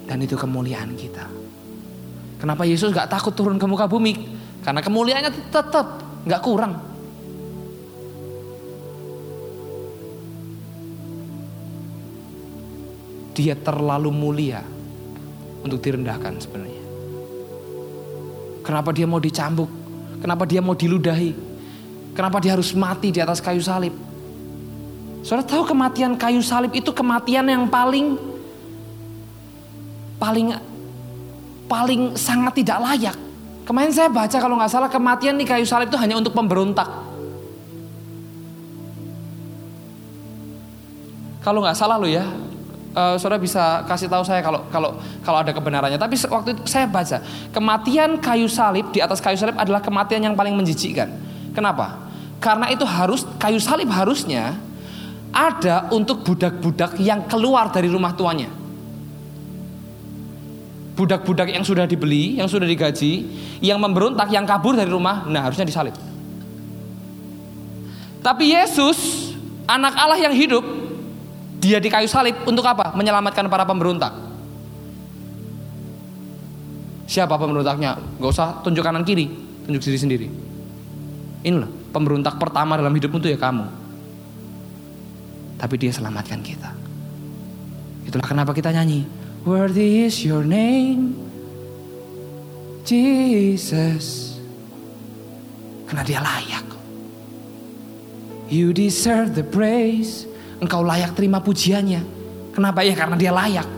Dan 0.05 0.21
itu 0.21 0.37
kemuliaan 0.37 0.93
kita. 0.93 1.25
Kenapa 2.37 2.61
Yesus 2.61 2.93
gak 2.93 3.09
takut 3.09 3.33
turun 3.33 3.57
ke 3.57 3.65
muka 3.65 3.89
bumi? 3.89 4.13
Karena 4.61 4.81
kemuliaannya 4.85 5.31
tetap 5.49 6.01
gak 6.25 6.41
kurang. 6.45 6.77
Dia 13.35 13.57
terlalu 13.59 14.09
mulia 14.15 14.63
untuk 15.65 15.81
direndahkan 15.81 16.39
sebenarnya. 16.39 16.83
Kenapa 18.63 18.89
dia 18.95 19.05
mau 19.05 19.19
dicambuk? 19.19 19.67
Kenapa 20.21 20.47
dia 20.47 20.61
mau 20.63 20.73
diludahi? 20.73 21.33
Kenapa 22.15 22.39
dia 22.39 22.55
harus 22.55 22.71
mati 22.71 23.11
di 23.11 23.19
atas 23.19 23.43
kayu 23.43 23.59
salib? 23.59 23.91
Saudara 25.25 25.43
tahu 25.43 25.67
kematian 25.67 26.15
kayu 26.15 26.39
salib 26.39 26.71
itu 26.71 26.93
kematian 26.93 27.49
yang 27.49 27.65
paling 27.67 28.15
paling 30.19 30.55
paling 31.65 32.13
sangat 32.15 32.61
tidak 32.61 32.77
layak. 32.81 33.17
Kemarin 33.65 33.89
saya 33.89 34.09
baca 34.13 34.37
kalau 34.37 34.55
nggak 34.61 34.71
salah 34.71 34.89
kematian 34.89 35.35
di 35.41 35.45
kayu 35.45 35.65
salib 35.65 35.89
itu 35.89 35.97
hanya 35.97 36.21
untuk 36.21 36.37
pemberontak. 36.37 36.85
Kalau 41.41 41.61
nggak 41.61 41.77
salah 41.77 41.97
lo 41.97 42.09
ya, 42.09 42.25
uh, 42.95 43.17
saudara 43.21 43.37
bisa 43.37 43.85
kasih 43.85 44.09
tahu 44.09 44.25
saya 44.25 44.41
kalau 44.41 44.65
kalau 44.69 44.97
kalau 45.21 45.37
ada 45.41 45.53
kebenarannya. 45.53 45.97
Tapi 45.97 46.17
waktu 46.29 46.57
itu 46.57 46.61
saya 46.65 46.85
baca 46.85 47.21
kematian 47.53 48.17
kayu 48.17 48.49
salib 48.49 48.89
di 48.89 49.01
atas 49.01 49.21
kayu 49.21 49.37
salib 49.37 49.57
adalah 49.57 49.81
kematian 49.81 50.25
yang 50.25 50.33
paling 50.37 50.53
menjijikkan. 50.53 51.09
Kenapa? 51.53 52.05
Karena 52.41 52.69
itu 52.69 52.85
harus 52.85 53.25
kayu 53.41 53.57
salib 53.57 53.89
harusnya 53.89 54.57
ada 55.35 55.89
untuk 55.91 56.23
budak-budak 56.23 57.01
yang 57.01 57.25
keluar 57.25 57.69
dari 57.69 57.91
rumah 57.91 58.15
tuanya. 58.15 58.64
Budak-budak 60.95 61.51
yang 61.51 61.67
sudah 61.67 61.83
dibeli, 61.83 62.39
yang 62.39 62.47
sudah 62.47 62.63
digaji, 62.63 63.27
yang 63.59 63.77
memberontak, 63.83 64.31
yang 64.31 64.47
kabur 64.47 64.79
dari 64.79 64.87
rumah, 64.87 65.27
nah 65.27 65.43
harusnya 65.43 65.67
disalib. 65.67 65.91
Tapi 68.23 68.55
Yesus, 68.55 69.29
anak 69.67 69.93
Allah 69.99 70.17
yang 70.17 70.31
hidup, 70.31 70.63
dia 71.59 71.83
di 71.83 71.91
kayu 71.91 72.07
salib 72.07 72.33
untuk 72.47 72.63
apa? 72.63 72.95
Menyelamatkan 72.95 73.45
para 73.51 73.67
pemberontak. 73.67 74.15
Siapa 77.05 77.37
pemberontaknya? 77.37 77.99
Gak 78.17 78.31
usah 78.31 78.63
tunjuk 78.65 78.81
kanan 78.81 79.05
kiri, 79.05 79.29
tunjuk 79.67 79.81
diri 79.83 79.99
sendiri. 79.99 80.27
Inilah 81.45 81.69
pemberontak 81.93 82.41
pertama 82.41 82.79
dalam 82.79 82.89
hidupmu 82.89 83.21
itu 83.21 83.29
ya 83.29 83.37
kamu. 83.37 83.65
Tapi 85.61 85.75
dia 85.77 85.93
selamatkan 85.93 86.41
kita. 86.41 86.73
Itulah 88.09 88.25
kenapa 88.25 88.51
kita 88.57 88.73
nyanyi. 88.73 89.24
Worthy 89.45 90.09
is 90.09 90.25
your 90.25 90.41
name, 90.41 91.13
Jesus. 92.81 94.41
Karena 95.85 96.01
dia 96.01 96.17
layak. 96.17 96.65
You 98.49 98.73
deserve 98.73 99.37
the 99.37 99.45
praise 99.45 100.25
engkau 100.57 100.81
layak 100.81 101.13
terima 101.13 101.45
pujiannya. 101.45 102.01
Kenapa 102.57 102.81
ya? 102.81 102.97
Karena 102.97 103.13
dia 103.21 103.29
layak. 103.29 103.69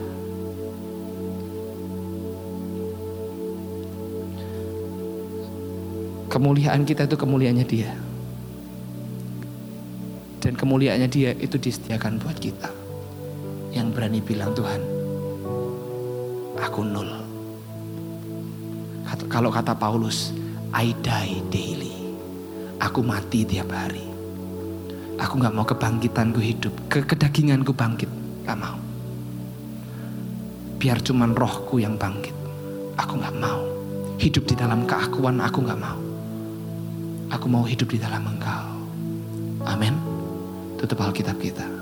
Kemuliaan 6.31 6.87
kita 6.87 7.11
itu 7.11 7.19
kemuliaannya 7.19 7.67
dia. 7.67 7.91
Dan 10.39 10.55
kemuliaannya 10.55 11.11
dia 11.11 11.35
itu 11.35 11.59
disediakan 11.59 12.23
buat 12.23 12.39
kita. 12.39 12.71
Yang 13.75 13.87
berani 13.91 14.19
bilang 14.23 14.55
Tuhan, 14.55 14.96
aku 16.59 16.81
nol. 16.81 17.27
Kalau 19.27 19.51
kata 19.51 19.75
Paulus, 19.75 20.33
I 20.71 20.95
die 21.03 21.43
daily. 21.53 21.95
Aku 22.79 23.03
mati 23.03 23.43
tiap 23.43 23.69
hari. 23.69 24.07
Aku 25.19 25.37
gak 25.41 25.53
mau 25.53 25.65
kebangkitanku 25.65 26.39
hidup, 26.41 26.73
ke 26.89 27.03
kedaginganku 27.03 27.73
bangkit, 27.73 28.09
gak 28.45 28.57
mau. 28.57 28.77
Biar 30.77 31.01
cuman 31.01 31.33
rohku 31.33 31.81
yang 31.81 31.97
bangkit, 31.97 32.33
aku 32.97 33.19
gak 33.21 33.35
mau. 33.37 33.61
Hidup 34.17 34.49
di 34.49 34.55
dalam 34.57 34.89
keakuan 34.89 35.37
aku 35.43 35.61
gak 35.65 35.77
mau. 35.77 35.99
Aku 37.33 37.45
mau 37.51 37.65
hidup 37.67 37.91
di 37.91 37.99
dalam 37.99 38.25
engkau. 38.25 38.65
Amin. 39.67 39.93
Tutup 40.79 41.03
Alkitab 41.03 41.37
kita. 41.37 41.76